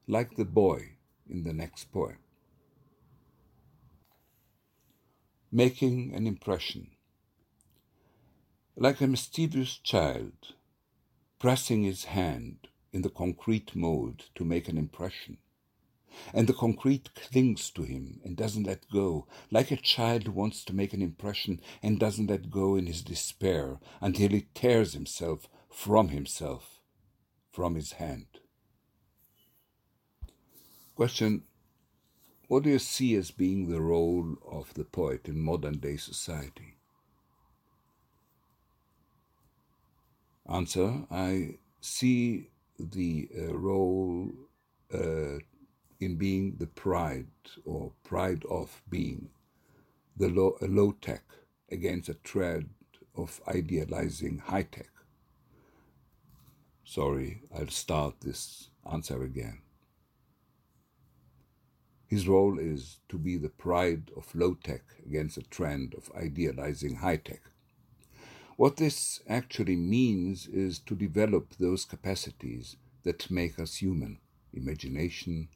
like 0.06 0.36
the 0.36 0.46
boy 0.46 0.92
in 1.28 1.44
the 1.44 1.52
next 1.52 1.92
poem. 1.92 2.19
Making 5.52 6.14
an 6.14 6.26
impression. 6.26 6.90
Like 8.76 9.00
a 9.00 9.06
mischievous 9.06 9.78
child, 9.78 10.54
pressing 11.38 11.82
his 11.82 12.04
hand 12.04 12.68
in 12.92 13.02
the 13.02 13.10
concrete 13.10 13.74
mold 13.74 14.26
to 14.36 14.44
make 14.44 14.68
an 14.68 14.78
impression. 14.78 15.38
And 16.34 16.46
the 16.46 16.54
concrete 16.54 17.14
clings 17.14 17.70
to 17.70 17.82
him 17.82 18.20
and 18.24 18.36
doesn't 18.36 18.66
let 18.66 18.90
go, 18.92 19.26
like 19.50 19.70
a 19.70 19.76
child 19.76 20.24
who 20.24 20.32
wants 20.32 20.64
to 20.64 20.74
make 20.74 20.92
an 20.92 21.02
impression 21.02 21.60
and 21.82 21.98
doesn't 21.98 22.28
let 22.28 22.50
go 22.50 22.76
in 22.76 22.86
his 22.86 23.02
despair 23.02 23.78
until 24.00 24.30
he 24.30 24.46
tears 24.54 24.92
himself 24.92 25.48
from 25.68 26.08
himself, 26.08 26.80
from 27.52 27.74
his 27.74 27.92
hand. 27.92 28.26
Question 30.96 31.44
What 32.50 32.64
do 32.64 32.70
you 32.70 32.80
see 32.80 33.14
as 33.14 33.30
being 33.30 33.70
the 33.70 33.80
role 33.80 34.34
of 34.44 34.74
the 34.74 34.82
poet 34.82 35.28
in 35.28 35.38
modern 35.38 35.78
day 35.78 35.96
society? 35.96 36.74
Answer 40.52 41.04
I 41.12 41.58
see 41.80 42.48
the 42.76 43.28
uh, 43.38 43.54
role 43.56 44.32
uh, 44.92 45.38
in 46.00 46.16
being 46.16 46.56
the 46.58 46.66
pride 46.66 47.28
or 47.64 47.92
pride 48.02 48.42
of 48.50 48.82
being 48.90 49.30
the 50.16 50.28
low, 50.28 50.56
low 50.60 50.90
tech 51.00 51.22
against 51.70 52.08
a 52.08 52.14
trend 52.14 52.70
of 53.14 53.40
idealizing 53.46 54.38
high 54.38 54.64
tech. 54.64 54.90
Sorry, 56.82 57.42
I'll 57.56 57.68
start 57.68 58.22
this 58.22 58.70
answer 58.92 59.22
again. 59.22 59.60
His 62.10 62.26
role 62.26 62.58
is 62.58 62.98
to 63.08 63.16
be 63.16 63.36
the 63.36 63.48
pride 63.48 64.10
of 64.16 64.34
low 64.34 64.54
tech 64.54 64.82
against 65.06 65.36
a 65.36 65.42
trend 65.42 65.94
of 65.94 66.10
idealizing 66.16 66.96
high 66.96 67.18
tech. 67.18 67.42
What 68.56 68.78
this 68.78 69.20
actually 69.28 69.76
means 69.76 70.48
is 70.48 70.80
to 70.80 70.96
develop 70.96 71.54
those 71.54 71.84
capacities 71.84 72.74
that 73.04 73.30
make 73.30 73.60
us 73.60 73.76
human 73.76 74.18
imagination, 74.52 75.50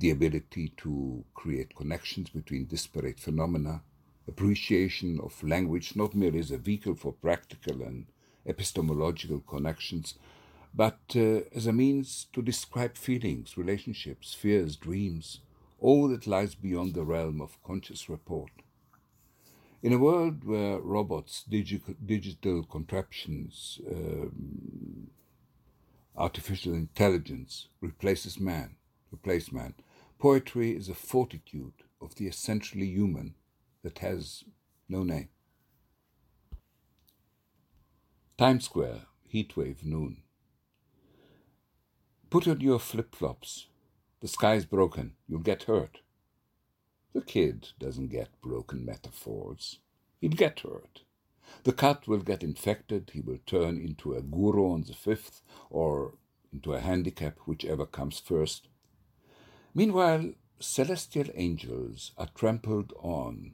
the 0.00 0.10
ability 0.10 0.72
to 0.78 1.24
create 1.32 1.76
connections 1.76 2.28
between 2.28 2.64
disparate 2.64 3.20
phenomena, 3.20 3.82
appreciation 4.26 5.20
of 5.22 5.44
language 5.44 5.94
not 5.94 6.12
merely 6.12 6.40
as 6.40 6.50
a 6.50 6.58
vehicle 6.58 6.96
for 6.96 7.12
practical 7.12 7.82
and 7.82 8.06
epistemological 8.44 9.38
connections, 9.46 10.14
but 10.74 10.98
uh, 11.14 11.42
as 11.54 11.68
a 11.68 11.72
means 11.72 12.26
to 12.32 12.42
describe 12.42 12.96
feelings, 12.96 13.56
relationships, 13.56 14.34
fears, 14.34 14.74
dreams, 14.74 15.38
all 15.78 16.08
that 16.08 16.26
lies 16.26 16.54
beyond 16.54 16.94
the 16.94 17.04
realm 17.04 17.40
of 17.40 17.62
conscious 17.62 18.08
report. 18.08 18.50
In 19.82 19.92
a 19.92 19.98
world 19.98 20.44
where 20.44 20.78
robots, 20.80 21.44
digi- 21.50 21.96
digital 22.04 22.64
contraptions, 22.64 23.80
um, 23.90 25.10
artificial 26.16 26.72
intelligence 26.72 27.68
replaces 27.80 28.40
man, 28.40 28.76
replace 29.12 29.52
man, 29.52 29.74
poetry 30.18 30.74
is 30.74 30.88
a 30.88 30.94
fortitude 30.94 31.74
of 32.00 32.14
the 32.14 32.26
essentially 32.26 32.86
human 32.86 33.34
that 33.82 33.98
has 33.98 34.44
no 34.88 35.02
name. 35.02 35.28
Times 38.38 38.64
Square, 38.64 39.02
heatwave 39.32 39.84
noon. 39.84 40.22
Put 42.30 42.48
on 42.48 42.60
your 42.60 42.78
flip 42.78 43.14
flops. 43.14 43.68
The 44.24 44.28
sky's 44.28 44.64
broken. 44.64 45.12
You'll 45.28 45.40
get 45.40 45.64
hurt. 45.64 46.00
The 47.12 47.20
kid 47.20 47.68
doesn't 47.78 48.08
get 48.08 48.40
broken 48.40 48.82
metaphors. 48.82 49.80
He'll 50.18 50.30
get 50.30 50.60
hurt. 50.60 51.02
The 51.64 51.74
cat 51.74 52.08
will 52.08 52.20
get 52.20 52.42
infected. 52.42 53.10
He 53.12 53.20
will 53.20 53.40
turn 53.44 53.76
into 53.76 54.14
a 54.14 54.22
guru 54.22 54.72
on 54.72 54.84
the 54.84 54.94
fifth 54.94 55.42
or 55.68 56.14
into 56.54 56.72
a 56.72 56.80
handicap, 56.80 57.36
whichever 57.44 57.84
comes 57.84 58.18
first. 58.18 58.68
Meanwhile, 59.74 60.32
celestial 60.58 61.28
angels 61.34 62.12
are 62.16 62.30
trampled 62.34 62.94
on 63.02 63.52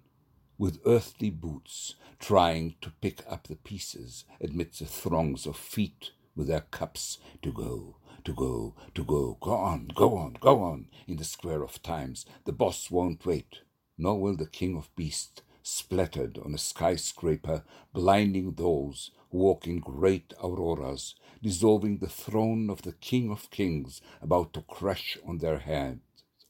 with 0.56 0.78
earthly 0.86 1.30
boots, 1.30 1.96
trying 2.20 2.76
to 2.80 2.92
pick 3.00 3.24
up 3.28 3.48
the 3.48 3.56
pieces 3.56 4.24
amidst 4.40 4.78
the 4.78 4.86
throngs 4.86 5.46
of 5.46 5.56
feet 5.56 6.12
with 6.36 6.46
their 6.46 6.60
cups 6.70 7.18
to 7.42 7.50
go, 7.50 7.96
to 8.24 8.32
go, 8.32 8.74
to 8.94 9.04
go. 9.04 9.36
Go 9.40 9.52
on, 9.52 9.88
go 9.94 10.16
on, 10.16 10.36
go 10.40 10.62
on, 10.62 10.86
in 11.06 11.16
the 11.16 11.24
square 11.24 11.62
of 11.62 11.82
times. 11.82 12.26
The 12.44 12.52
boss 12.52 12.90
won't 12.90 13.24
wait, 13.26 13.60
nor 13.98 14.20
will 14.20 14.36
the 14.36 14.46
king 14.46 14.76
of 14.76 14.94
beasts, 14.96 15.42
splattered 15.62 16.38
on 16.44 16.54
a 16.54 16.58
skyscraper, 16.58 17.64
blinding 17.92 18.52
those 18.52 19.10
who 19.30 19.38
walk 19.38 19.66
in 19.66 19.78
great 19.78 20.32
auroras, 20.42 21.14
dissolving 21.42 21.98
the 21.98 22.08
throne 22.08 22.70
of 22.70 22.82
the 22.82 22.92
king 22.92 23.30
of 23.30 23.50
kings, 23.50 24.00
about 24.20 24.52
to 24.54 24.62
crash 24.62 25.18
on 25.26 25.38
their 25.38 25.58
heads, 25.58 26.00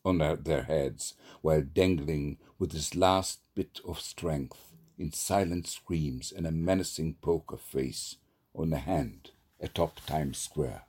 on 0.04 0.18
their 0.18 0.62
heads, 0.62 1.14
while 1.42 1.62
dangling 1.62 2.38
with 2.58 2.72
his 2.72 2.94
last 2.94 3.40
bit 3.54 3.80
of 3.86 4.00
strength 4.00 4.72
in 4.98 5.12
silent 5.12 5.66
screams 5.66 6.30
and 6.30 6.46
a 6.46 6.52
menacing 6.52 7.14
poker 7.22 7.56
face 7.56 8.16
on 8.54 8.72
a 8.72 8.78
hand 8.78 9.30
atop 9.60 10.00
Times 10.06 10.38
Square. 10.38 10.82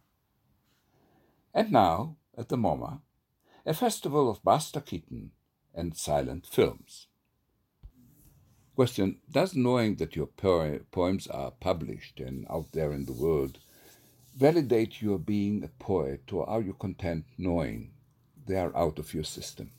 And 1.54 1.72
now, 1.72 2.16
at 2.38 2.50
the 2.50 2.58
MoMA, 2.58 3.02
a 3.66 3.74
festival 3.74 4.30
of 4.30 4.44
Buster 4.44 4.80
Keaton 4.80 5.32
and 5.76 5.96
silent 5.96 6.48
films. 6.48 7.08
Question 8.76 9.20
Does 9.30 9.54
knowing 9.56 9.96
that 9.98 10.16
your 10.16 10.28
poems 10.28 11.28
are 11.28 11.52
published 11.52 12.20
and 12.20 12.46
out 12.50 12.72
there 12.72 12.94
in 12.94 13.06
the 13.06 13.14
world 13.14 13.60
validate 14.36 15.02
your 15.02 15.20
being 15.20 15.64
a 15.64 15.68
poet, 15.68 16.32
or 16.32 16.50
are 16.50 16.62
you 16.62 16.74
content 16.74 17.26
knowing 17.38 17.92
they 18.48 18.56
are 18.56 18.76
out 18.76 18.98
of 18.98 19.14
your 19.14 19.26
system? 19.26 19.72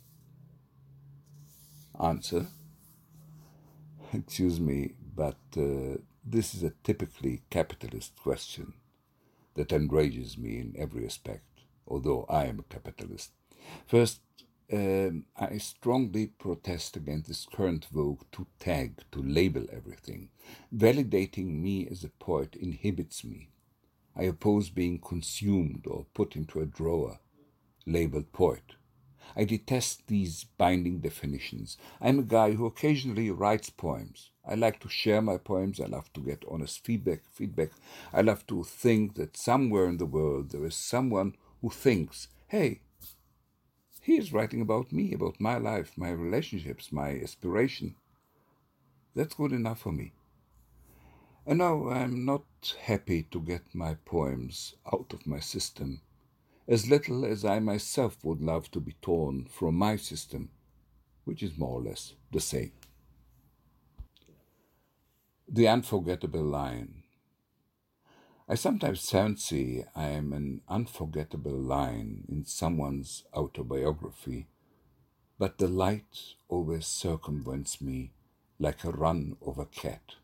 Answer 2.02 2.46
Excuse 4.12 4.60
me, 4.60 4.92
but 5.16 5.38
uh, 5.56 5.96
this 6.24 6.54
is 6.54 6.62
a 6.62 6.74
typically 6.84 7.42
capitalist 7.50 8.14
question 8.16 8.74
that 9.54 9.72
enrages 9.72 10.36
me 10.38 10.58
in 10.58 10.74
every 10.78 11.04
aspect 11.04 11.51
although 11.86 12.26
I 12.28 12.46
am 12.46 12.60
a 12.60 12.74
capitalist. 12.74 13.32
First, 13.86 14.20
um, 14.72 15.26
I 15.36 15.58
strongly 15.58 16.28
protest 16.28 16.96
against 16.96 17.28
this 17.28 17.46
current 17.46 17.86
vogue 17.92 18.22
to 18.32 18.46
tag, 18.58 19.02
to 19.12 19.22
label 19.22 19.66
everything. 19.70 20.30
Validating 20.74 21.60
me 21.60 21.86
as 21.90 22.04
a 22.04 22.08
poet 22.08 22.56
inhibits 22.56 23.22
me. 23.22 23.50
I 24.16 24.24
oppose 24.24 24.70
being 24.70 24.98
consumed 24.98 25.86
or 25.86 26.06
put 26.14 26.36
into 26.36 26.60
a 26.60 26.66
drawer, 26.66 27.20
labeled 27.86 28.32
poet. 28.32 28.74
I 29.36 29.44
detest 29.44 30.08
these 30.08 30.44
binding 30.58 31.00
definitions. 31.00 31.78
I'm 32.00 32.18
a 32.18 32.24
guy 32.24 32.52
who 32.52 32.66
occasionally 32.66 33.30
writes 33.30 33.70
poems. 33.70 34.30
I 34.46 34.54
like 34.54 34.80
to 34.80 34.88
share 34.88 35.22
my 35.22 35.38
poems. 35.38 35.80
I 35.80 35.86
love 35.86 36.12
to 36.14 36.20
get 36.20 36.44
honest 36.50 36.84
feedback. 36.84 37.20
Feedback. 37.30 37.70
I 38.12 38.20
love 38.22 38.46
to 38.48 38.64
think 38.64 39.14
that 39.14 39.36
somewhere 39.36 39.86
in 39.86 39.98
the 39.98 40.06
world 40.06 40.50
there 40.50 40.66
is 40.66 40.74
someone 40.74 41.34
who 41.62 41.70
thinks, 41.70 42.28
hey, 42.48 42.80
he 44.02 44.16
is 44.16 44.32
writing 44.32 44.60
about 44.60 44.92
me, 44.92 45.14
about 45.14 45.40
my 45.40 45.56
life, 45.56 45.92
my 45.96 46.10
relationships, 46.10 46.90
my 46.90 47.10
aspiration. 47.20 47.94
That's 49.14 49.34
good 49.34 49.52
enough 49.52 49.78
for 49.78 49.92
me. 49.92 50.12
And 51.46 51.58
now 51.58 51.88
I'm 51.88 52.24
not 52.24 52.44
happy 52.82 53.22
to 53.30 53.40
get 53.40 53.62
my 53.74 53.94
poems 54.04 54.74
out 54.92 55.12
of 55.12 55.26
my 55.26 55.38
system, 55.38 56.00
as 56.66 56.90
little 56.90 57.24
as 57.24 57.44
I 57.44 57.60
myself 57.60 58.18
would 58.24 58.40
love 58.40 58.70
to 58.72 58.80
be 58.80 58.96
torn 59.00 59.46
from 59.46 59.76
my 59.76 59.96
system, 59.96 60.50
which 61.24 61.42
is 61.42 61.56
more 61.56 61.80
or 61.80 61.82
less 61.82 62.14
the 62.32 62.40
same. 62.40 62.72
The 65.48 65.68
unforgettable 65.68 66.44
line 66.44 67.01
I 68.52 68.54
sometimes 68.54 69.08
fancy 69.08 69.82
I 69.96 70.08
am 70.08 70.34
an 70.34 70.60
unforgettable 70.68 71.58
line 71.58 72.26
in 72.28 72.44
someone's 72.44 73.24
autobiography, 73.32 74.46
but 75.38 75.56
the 75.56 75.68
light 75.68 76.34
always 76.50 76.86
circumvents 76.86 77.80
me 77.80 78.12
like 78.58 78.84
a 78.84 78.90
run 78.90 79.38
of 79.40 79.56
a 79.56 79.64
cat. 79.64 80.16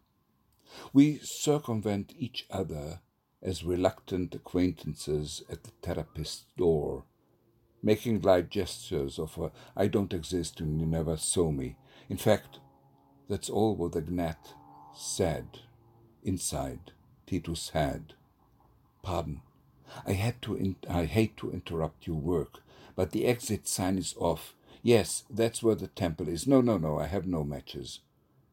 We 0.92 1.20
circumvent 1.22 2.12
each 2.18 2.46
other 2.50 3.00
as 3.40 3.64
reluctant 3.64 4.34
acquaintances 4.34 5.42
at 5.50 5.64
the 5.64 5.72
therapist's 5.80 6.44
door, 6.54 7.04
making 7.82 8.20
light 8.20 8.50
gestures 8.50 9.18
of 9.18 9.38
a 9.38 9.52
I 9.74 9.86
don't 9.86 10.12
exist 10.12 10.60
and 10.60 10.78
you 10.78 10.86
never 10.86 11.16
saw 11.16 11.50
me. 11.50 11.76
In 12.10 12.18
fact, 12.18 12.58
that's 13.26 13.48
all 13.48 13.74
what 13.74 13.92
the 13.92 14.02
gnat 14.02 14.52
said 14.94 15.60
inside 16.22 16.92
Titus 17.26 17.70
had. 17.70 18.12
Pardon. 19.02 19.42
I 20.06 20.12
had 20.12 20.40
to 20.42 20.54
in- 20.54 20.76
I 20.88 21.04
hate 21.04 21.36
to 21.38 21.50
interrupt 21.50 22.06
your 22.06 22.16
work, 22.16 22.62
but 22.94 23.12
the 23.12 23.26
exit 23.26 23.66
sign 23.66 23.98
is 23.98 24.14
off. 24.18 24.54
Yes, 24.82 25.24
that's 25.30 25.62
where 25.62 25.74
the 25.74 25.88
temple 25.88 26.28
is. 26.28 26.46
No, 26.46 26.60
no, 26.60 26.78
no, 26.78 26.98
I 26.98 27.06
have 27.06 27.26
no 27.26 27.44
matches. 27.44 28.00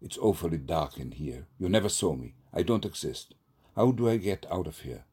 It's 0.02 0.18
awfully 0.18 0.58
dark 0.58 0.98
in 0.98 1.12
here. 1.12 1.48
You 1.60 1.70
never 1.70 1.90
saw 1.90 2.16
me. 2.16 2.36
I 2.54 2.64
don't 2.64 2.86
exist. 2.86 3.36
How 3.76 3.92
do 3.92 4.10
I 4.10 4.18
get 4.18 4.46
out 4.50 4.68
of 4.68 4.80
here? 4.80 5.06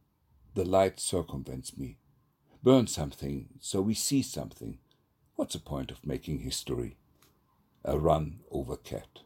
the 0.55 0.65
light 0.65 1.01
circumvents 1.01 1.79
me. 1.79 1.97
Burn 2.63 2.87
something 2.87 3.49
so 3.61 3.81
we 3.81 3.95
see 3.95 4.23
something. 4.23 4.79
What's 5.37 5.55
the 5.55 5.61
point 5.61 5.91
of 5.91 6.07
making 6.07 6.41
history? 6.41 6.97
A 7.85 7.99
run 7.99 8.41
over 8.51 8.77
cat. 8.77 9.21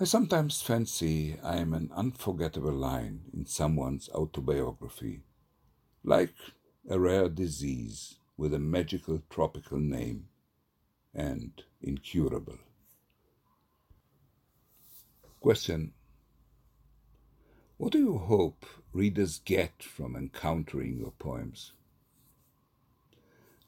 I 0.00 0.04
sometimes 0.04 0.62
fancy 0.62 1.38
I 1.42 1.58
am 1.58 1.74
an 1.74 1.90
unforgettable 1.94 2.72
line 2.72 3.24
in 3.34 3.44
someone's 3.44 4.08
autobiography, 4.08 5.20
like 6.02 6.34
a 6.88 6.98
rare 6.98 7.28
disease 7.28 8.16
with 8.36 8.54
a 8.54 8.58
magical 8.58 9.22
tropical 9.28 9.78
name 9.78 10.28
and 11.14 11.52
incurable. 11.82 12.58
Question 15.40 15.92
What 17.76 17.92
do 17.92 17.98
you 17.98 18.16
hope 18.16 18.64
readers 18.92 19.40
get 19.44 19.82
from 19.82 20.16
encountering 20.16 20.96
your 20.96 21.12
poems? 21.12 21.72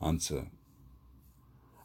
Answer 0.00 0.48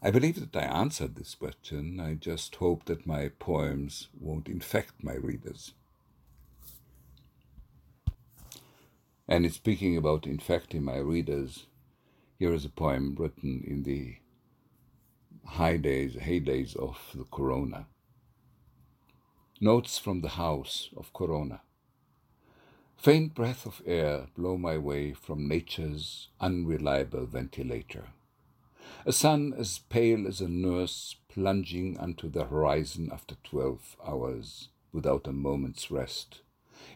I 0.01 0.11
believe 0.11 0.39
that 0.39 0.55
I 0.55 0.65
answered 0.65 1.15
this 1.15 1.35
question. 1.35 1.99
I 1.99 2.13
just 2.13 2.55
hope 2.55 2.85
that 2.85 3.05
my 3.05 3.27
poems 3.37 4.07
won't 4.17 4.47
infect 4.47 5.03
my 5.03 5.15
readers. 5.15 5.73
And 9.27 9.45
in 9.45 9.51
speaking 9.51 9.97
about 9.97 10.25
infecting 10.25 10.83
my 10.83 10.97
readers, 10.97 11.65
here 12.37 12.53
is 12.53 12.63
a 12.63 12.69
poem 12.69 13.15
written 13.19 13.61
in 13.67 13.83
the 13.83 14.15
high 15.45 15.75
days, 15.75 16.15
heydays 16.15 16.77
of 16.77 16.97
the 17.13 17.25
corona. 17.25 17.87
Notes 19.59 19.97
from 19.97 20.21
the 20.21 20.29
house 20.29 20.89
of 20.95 21.11
corona. 21.11 21.59
Faint 22.95 23.35
breath 23.35 23.65
of 23.65 23.81
air 23.85 24.27
blow 24.37 24.57
my 24.57 24.77
way 24.77 25.11
from 25.11 25.49
nature's 25.49 26.29
unreliable 26.39 27.25
ventilator. 27.25 28.07
A 29.05 29.11
sun 29.11 29.53
as 29.53 29.79
pale 29.89 30.27
as 30.27 30.41
a 30.41 30.47
nurse 30.47 31.15
plunging 31.27 31.97
unto 31.99 32.29
the 32.29 32.45
horizon 32.45 33.09
after 33.11 33.35
twelve 33.43 33.95
hours 34.05 34.69
without 34.91 35.27
a 35.27 35.31
moment's 35.31 35.91
rest, 35.91 36.41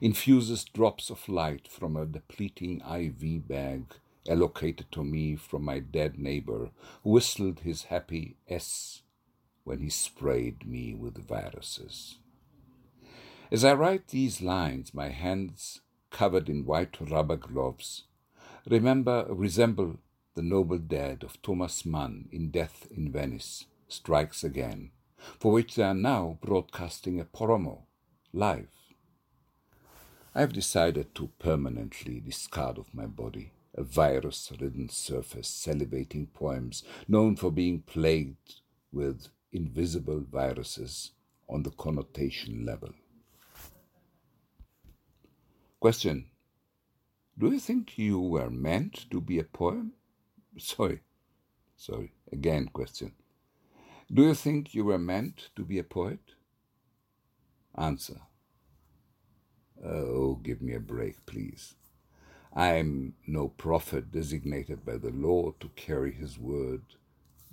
infuses 0.02 0.64
drops 0.64 1.10
of 1.10 1.30
light 1.30 1.68
from 1.68 1.96
a 1.96 2.06
depleting 2.06 2.82
IV 2.82 3.48
bag 3.48 3.94
allocated 4.28 4.92
to 4.92 5.04
me 5.04 5.36
from 5.36 5.64
my 5.64 5.80
dead 5.80 6.18
neighbor 6.18 6.72
who 7.04 7.12
whistled 7.12 7.60
his 7.60 7.84
happy 7.84 8.38
S 8.50 9.02
when 9.64 9.80
he 9.80 9.90
sprayed 9.90 10.66
me 10.66 10.94
with 10.94 11.28
viruses. 11.28 12.18
As 13.52 13.64
I 13.64 13.74
write 13.74 14.08
these 14.08 14.42
lines, 14.42 14.94
my 14.94 15.10
hands 15.10 15.82
covered 16.10 16.50
in 16.50 16.66
white 16.66 16.98
rubber 17.00 17.38
gloves 17.38 18.04
remember 18.68 19.26
resemble 19.30 19.98
the 20.36 20.42
noble 20.42 20.80
dead 20.80 21.24
of 21.24 21.42
Thomas 21.42 21.86
Mann 21.86 22.28
in 22.32 22.50
Death 22.50 22.88
in 22.90 23.12
Venice 23.12 23.66
strikes 23.88 24.44
again, 24.44 24.92
for 25.40 25.52
which 25.52 25.76
they 25.76 25.84
are 25.84 25.94
now 25.94 26.40
broadcasting 26.42 27.20
a 27.20 27.26
promo 27.26 27.84
live. 28.34 28.70
I 30.34 30.42
have 30.42 30.54
decided 30.54 31.14
to 31.16 31.30
permanently 31.38 32.20
discard 32.20 32.80
of 32.80 32.94
my 32.94 33.06
body 33.06 33.52
a 33.76 33.84
virus 33.84 34.52
ridden 34.60 34.90
surface 34.90 35.48
salivating 35.50 36.32
poems 36.34 36.84
known 37.08 37.36
for 37.36 37.52
being 37.52 37.82
plagued 37.82 38.62
with 38.92 39.28
invisible 39.52 40.22
viruses 40.32 41.12
on 41.48 41.64
the 41.64 41.72
connotation 41.72 42.66
level. 42.66 42.90
Question 45.80 46.26
Do 47.38 47.52
you 47.52 47.60
think 47.60 47.98
you 47.98 48.20
were 48.20 48.50
meant 48.50 49.06
to 49.12 49.22
be 49.22 49.38
a 49.38 49.44
poem? 49.44 49.94
Sorry, 50.60 51.02
sorry, 51.78 52.14
again 52.32 52.70
question. 52.74 53.14
Do 54.14 54.24
you 54.24 54.36
think 54.36 54.76
you 54.76 54.86
were 54.86 55.00
meant 55.00 55.50
to 55.56 55.64
be 55.66 55.80
a 55.80 55.84
poet? 55.86 56.22
Answer. 57.78 58.22
Oh, 59.86 60.36
give 60.44 60.62
me 60.62 60.74
a 60.76 60.80
break, 60.82 61.26
please. 61.26 61.76
I 62.54 62.76
am 62.76 63.16
no 63.28 63.50
prophet 63.50 64.12
designated 64.12 64.86
by 64.86 64.98
the 64.98 65.12
Lord 65.12 65.60
to 65.62 65.70
carry 65.76 66.14
his 66.14 66.40
word. 66.40 66.84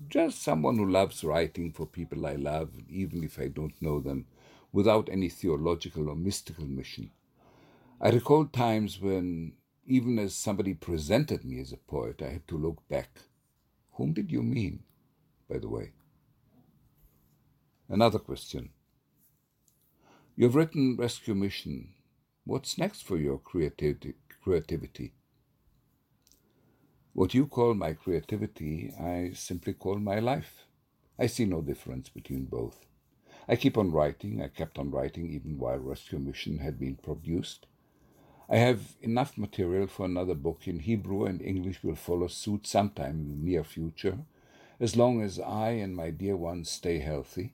Just 0.08 0.42
someone 0.42 0.78
who 0.78 0.90
loves 0.90 1.24
writing 1.24 1.72
for 1.72 1.86
people 1.86 2.26
I 2.26 2.36
love, 2.36 2.70
even 2.88 3.24
if 3.24 3.38
I 3.40 3.48
don't 3.48 3.80
know 3.82 4.00
them, 4.00 4.26
without 4.72 5.08
any 5.10 5.28
theological 5.28 6.08
or 6.10 6.16
mystical 6.16 6.66
mission. 6.66 7.10
I 8.00 8.10
recall 8.10 8.46
times 8.46 9.00
when 9.00 9.54
even 9.86 10.18
as 10.18 10.34
somebody 10.34 10.74
presented 10.74 11.44
me 11.44 11.60
as 11.60 11.72
a 11.72 11.76
poet, 11.76 12.22
I 12.22 12.30
had 12.30 12.48
to 12.48 12.58
look 12.58 12.86
back. 12.88 13.10
Whom 13.92 14.12
did 14.12 14.30
you 14.30 14.42
mean, 14.42 14.82
by 15.48 15.58
the 15.58 15.68
way? 15.68 15.92
Another 17.88 18.18
question. 18.18 18.70
You've 20.36 20.54
written 20.54 20.96
Rescue 20.96 21.34
Mission. 21.34 21.94
What's 22.44 22.78
next 22.78 23.02
for 23.02 23.16
your 23.16 23.38
creativity? 23.38 24.14
creativity? 24.42 25.12
What 27.12 27.34
you 27.34 27.46
call 27.46 27.74
my 27.74 27.92
creativity, 27.92 28.92
I 28.98 29.32
simply 29.34 29.74
call 29.74 29.98
my 29.98 30.18
life. 30.20 30.64
I 31.18 31.26
see 31.26 31.44
no 31.44 31.60
difference 31.60 32.08
between 32.08 32.44
both. 32.46 32.86
I 33.48 33.56
keep 33.56 33.76
on 33.76 33.90
writing. 33.90 34.40
I 34.40 34.48
kept 34.48 34.78
on 34.78 34.90
writing 34.90 35.30
even 35.30 35.58
while 35.58 35.78
Rescue 35.78 36.18
Mission 36.18 36.58
had 36.58 36.78
been 36.78 36.96
produced. 36.96 37.66
I 38.52 38.56
have 38.56 38.96
enough 39.00 39.38
material 39.38 39.86
for 39.86 40.06
another 40.06 40.34
book 40.34 40.66
in 40.66 40.80
Hebrew, 40.80 41.24
and 41.24 41.40
English 41.40 41.84
will 41.84 41.94
follow 41.94 42.26
suit 42.26 42.66
sometime 42.66 43.20
in 43.20 43.28
the 43.28 43.50
near 43.50 43.62
future, 43.62 44.18
as 44.80 44.96
long 44.96 45.22
as 45.22 45.38
I 45.38 45.70
and 45.70 45.94
my 45.94 46.10
dear 46.10 46.36
ones 46.36 46.68
stay 46.68 46.98
healthy. 46.98 47.52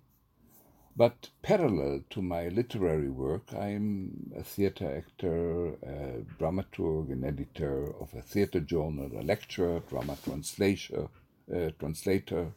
But 0.97 1.29
parallel 1.43 2.05
to 2.09 2.23
my 2.23 2.49
literary 2.49 3.11
work, 3.11 3.53
I 3.53 3.73
am 3.73 4.33
a 4.35 4.43
theater 4.43 4.97
actor, 4.97 5.75
a 5.83 6.25
dramaturg, 6.39 7.13
an 7.13 7.25
editor 7.25 7.93
of 8.01 8.15
a 8.15 8.23
theater 8.23 8.61
journal, 8.61 9.11
a 9.15 9.21
lecturer, 9.21 9.81
drama 9.91 10.17
translator, 10.25 11.09
uh, 11.55 11.73
translator, 11.79 12.53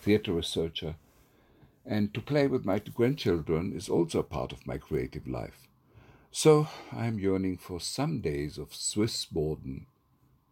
theater 0.00 0.32
researcher. 0.32 0.96
And 1.84 2.12
to 2.14 2.20
play 2.20 2.48
with 2.48 2.64
my 2.64 2.80
grandchildren 2.80 3.72
is 3.76 3.88
also 3.88 4.18
a 4.18 4.24
part 4.24 4.50
of 4.50 4.66
my 4.66 4.76
creative 4.76 5.28
life. 5.28 5.68
So 6.38 6.68
I 6.92 7.06
am 7.06 7.18
yearning 7.18 7.56
for 7.56 7.80
some 7.80 8.20
days 8.20 8.58
of 8.58 8.74
Swiss 8.74 9.24
boredom, 9.24 9.86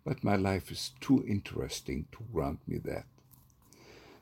but 0.03 0.25
my 0.25 0.35
life 0.35 0.70
is 0.70 0.92
too 0.99 1.23
interesting 1.29 2.07
to 2.12 2.25
grant 2.33 2.66
me 2.66 2.79
that. 2.87 3.05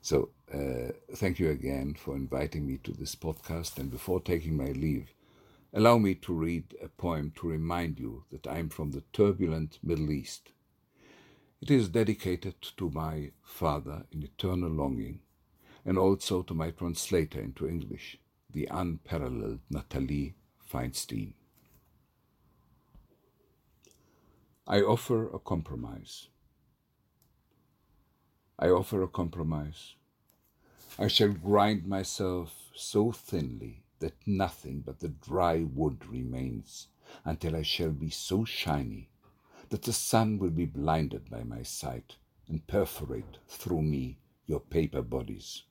So 0.00 0.30
uh, 0.52 0.90
thank 1.14 1.38
you 1.38 1.50
again 1.50 1.94
for 1.94 2.16
inviting 2.16 2.66
me 2.66 2.78
to 2.82 2.90
this 2.90 3.14
podcast. 3.14 3.78
And 3.78 3.92
before 3.92 4.20
taking 4.20 4.56
my 4.56 4.72
leave, 4.72 5.14
allow 5.72 5.98
me 5.98 6.16
to 6.16 6.32
read 6.34 6.74
a 6.82 6.88
poem 6.88 7.32
to 7.36 7.50
remind 7.50 8.00
you 8.00 8.24
that 8.32 8.48
I 8.48 8.58
am 8.58 8.68
from 8.68 8.90
the 8.90 9.04
turbulent 9.12 9.78
Middle 9.84 10.10
East. 10.10 10.50
It 11.60 11.70
is 11.70 11.88
dedicated 11.88 12.60
to 12.76 12.90
my 12.90 13.30
father 13.44 14.02
in 14.10 14.24
eternal 14.24 14.68
longing, 14.68 15.20
and 15.84 15.96
also 15.96 16.42
to 16.42 16.54
my 16.54 16.72
translator 16.72 17.40
into 17.40 17.68
English, 17.68 18.18
the 18.50 18.66
unparalleled 18.68 19.60
Natalie 19.70 20.34
Feinstein. 20.68 21.34
I 24.72 24.80
offer 24.80 25.28
a 25.28 25.38
compromise. 25.38 26.28
I 28.58 28.70
offer 28.70 29.02
a 29.02 29.06
compromise. 29.06 29.96
I 30.98 31.08
shall 31.08 31.34
grind 31.34 31.86
myself 31.86 32.70
so 32.74 33.12
thinly 33.12 33.82
that 33.98 34.14
nothing 34.26 34.80
but 34.80 35.00
the 35.00 35.08
dry 35.08 35.58
wood 35.62 36.06
remains 36.06 36.88
until 37.22 37.54
I 37.54 37.60
shall 37.60 37.90
be 37.90 38.08
so 38.08 38.46
shiny 38.46 39.10
that 39.68 39.82
the 39.82 39.92
sun 39.92 40.38
will 40.38 40.48
be 40.62 40.64
blinded 40.64 41.28
by 41.28 41.42
my 41.42 41.62
sight 41.62 42.16
and 42.48 42.66
perforate 42.66 43.36
through 43.48 43.82
me 43.82 44.20
your 44.46 44.60
paper 44.60 45.02
bodies. 45.02 45.64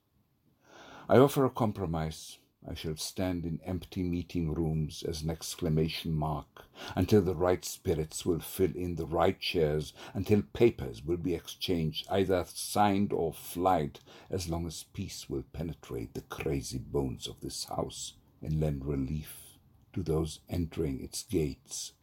I 1.10 1.18
offer 1.18 1.44
a 1.44 1.50
compromise 1.50 2.38
I 2.68 2.76
shall 2.76 2.96
stand 2.96 3.44
in 3.46 3.60
empty 3.66 4.04
meeting 4.04 4.54
rooms 4.54 5.02
as 5.02 5.24
an 5.24 5.32
exclamation 5.32 6.14
mark 6.14 6.66
until 6.96 7.24
the 7.24 7.34
right 7.34 7.66
spirits 7.66 8.24
will 8.24 8.40
fill 8.40 8.76
in 8.76 8.96
the 8.96 9.08
right 9.08 9.40
chairs, 9.40 9.94
until 10.14 10.44
papers 10.44 11.04
will 11.04 11.18
be 11.18 11.34
exchanged, 11.34 12.06
either 12.10 12.46
signed 12.48 13.14
or 13.14 13.34
flight, 13.34 14.00
as 14.30 14.48
long 14.48 14.68
as 14.68 14.86
peace 14.94 15.28
will 15.28 15.44
penetrate 15.54 16.14
the 16.14 16.22
crazy 16.22 16.78
bones 16.78 17.28
of 17.28 17.42
this 17.42 17.66
house 17.66 18.14
and 18.44 18.60
lend 18.60 18.86
relief 18.86 19.58
to 19.94 20.04
those 20.04 20.40
entering 20.48 21.02
its 21.02 21.24
gates, 21.24 21.94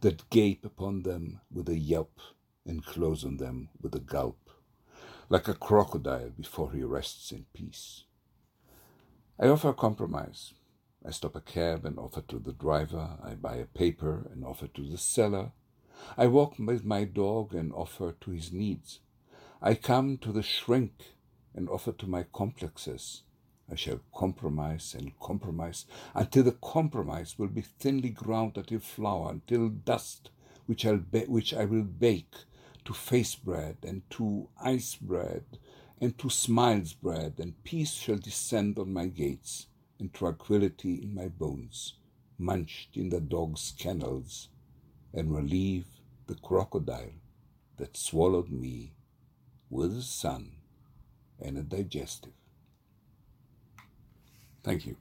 that 0.00 0.28
gape 0.30 0.64
upon 0.64 1.02
them 1.02 1.40
with 1.52 1.68
a 1.68 1.78
yelp 1.78 2.18
and 2.64 2.86
close 2.86 3.22
on 3.22 3.36
them 3.36 3.68
with 3.82 3.94
a 3.94 4.00
gulp, 4.00 4.50
like 5.28 5.46
a 5.46 5.54
crocodile 5.54 6.30
before 6.30 6.72
he 6.72 6.82
rests 6.82 7.30
in 7.32 7.44
peace. 7.52 8.05
I 9.38 9.48
offer 9.48 9.74
compromise. 9.74 10.54
I 11.06 11.10
stop 11.10 11.36
a 11.36 11.42
cab 11.42 11.84
and 11.84 11.98
offer 11.98 12.22
to 12.22 12.38
the 12.38 12.54
driver. 12.54 13.18
I 13.22 13.34
buy 13.34 13.56
a 13.56 13.66
paper 13.66 14.30
and 14.32 14.42
offer 14.42 14.66
to 14.68 14.82
the 14.82 14.96
seller. 14.96 15.52
I 16.16 16.26
walk 16.26 16.58
with 16.58 16.86
my 16.86 17.04
dog 17.04 17.54
and 17.54 17.70
offer 17.74 18.14
to 18.18 18.30
his 18.30 18.50
needs. 18.50 19.00
I 19.60 19.74
come 19.74 20.16
to 20.18 20.32
the 20.32 20.42
shrink 20.42 21.12
and 21.54 21.68
offer 21.68 21.92
to 21.92 22.06
my 22.06 22.24
complexes. 22.32 23.24
I 23.70 23.74
shall 23.74 24.00
compromise 24.14 24.94
and 24.98 25.18
compromise 25.20 25.84
until 26.14 26.44
the 26.44 26.52
compromise 26.52 27.38
will 27.38 27.48
be 27.48 27.60
thinly 27.60 28.10
ground 28.10 28.56
until 28.56 28.78
flour, 28.78 29.32
until 29.32 29.68
dust, 29.68 30.30
which, 30.64 30.86
I'll 30.86 30.96
which 30.96 31.52
I 31.52 31.66
will 31.66 31.82
bake 31.82 32.36
to 32.86 32.94
face 32.94 33.34
bread 33.34 33.76
and 33.82 34.08
to 34.10 34.48
ice 34.58 34.94
bread 34.94 35.44
and 36.00 36.16
to 36.18 36.28
smiles 36.28 36.92
bread, 36.92 37.34
and 37.38 37.62
peace 37.64 37.92
shall 37.92 38.16
descend 38.16 38.78
on 38.78 38.92
my 38.92 39.06
gates, 39.06 39.66
and 39.98 40.12
tranquillity 40.12 41.02
in 41.02 41.14
my 41.14 41.28
bones, 41.28 41.94
munched 42.38 42.96
in 42.96 43.08
the 43.08 43.20
dog's 43.20 43.72
kennels, 43.78 44.48
and 45.14 45.34
relieve 45.34 45.86
the 46.26 46.34
crocodile 46.34 47.14
that 47.78 47.96
swallowed 47.96 48.50
me 48.50 48.92
with 49.70 49.96
a 49.96 50.02
sun 50.02 50.52
and 51.40 51.56
a 51.56 51.62
digestive. 51.62 52.32
Thank 54.62 54.86
you. 54.86 54.96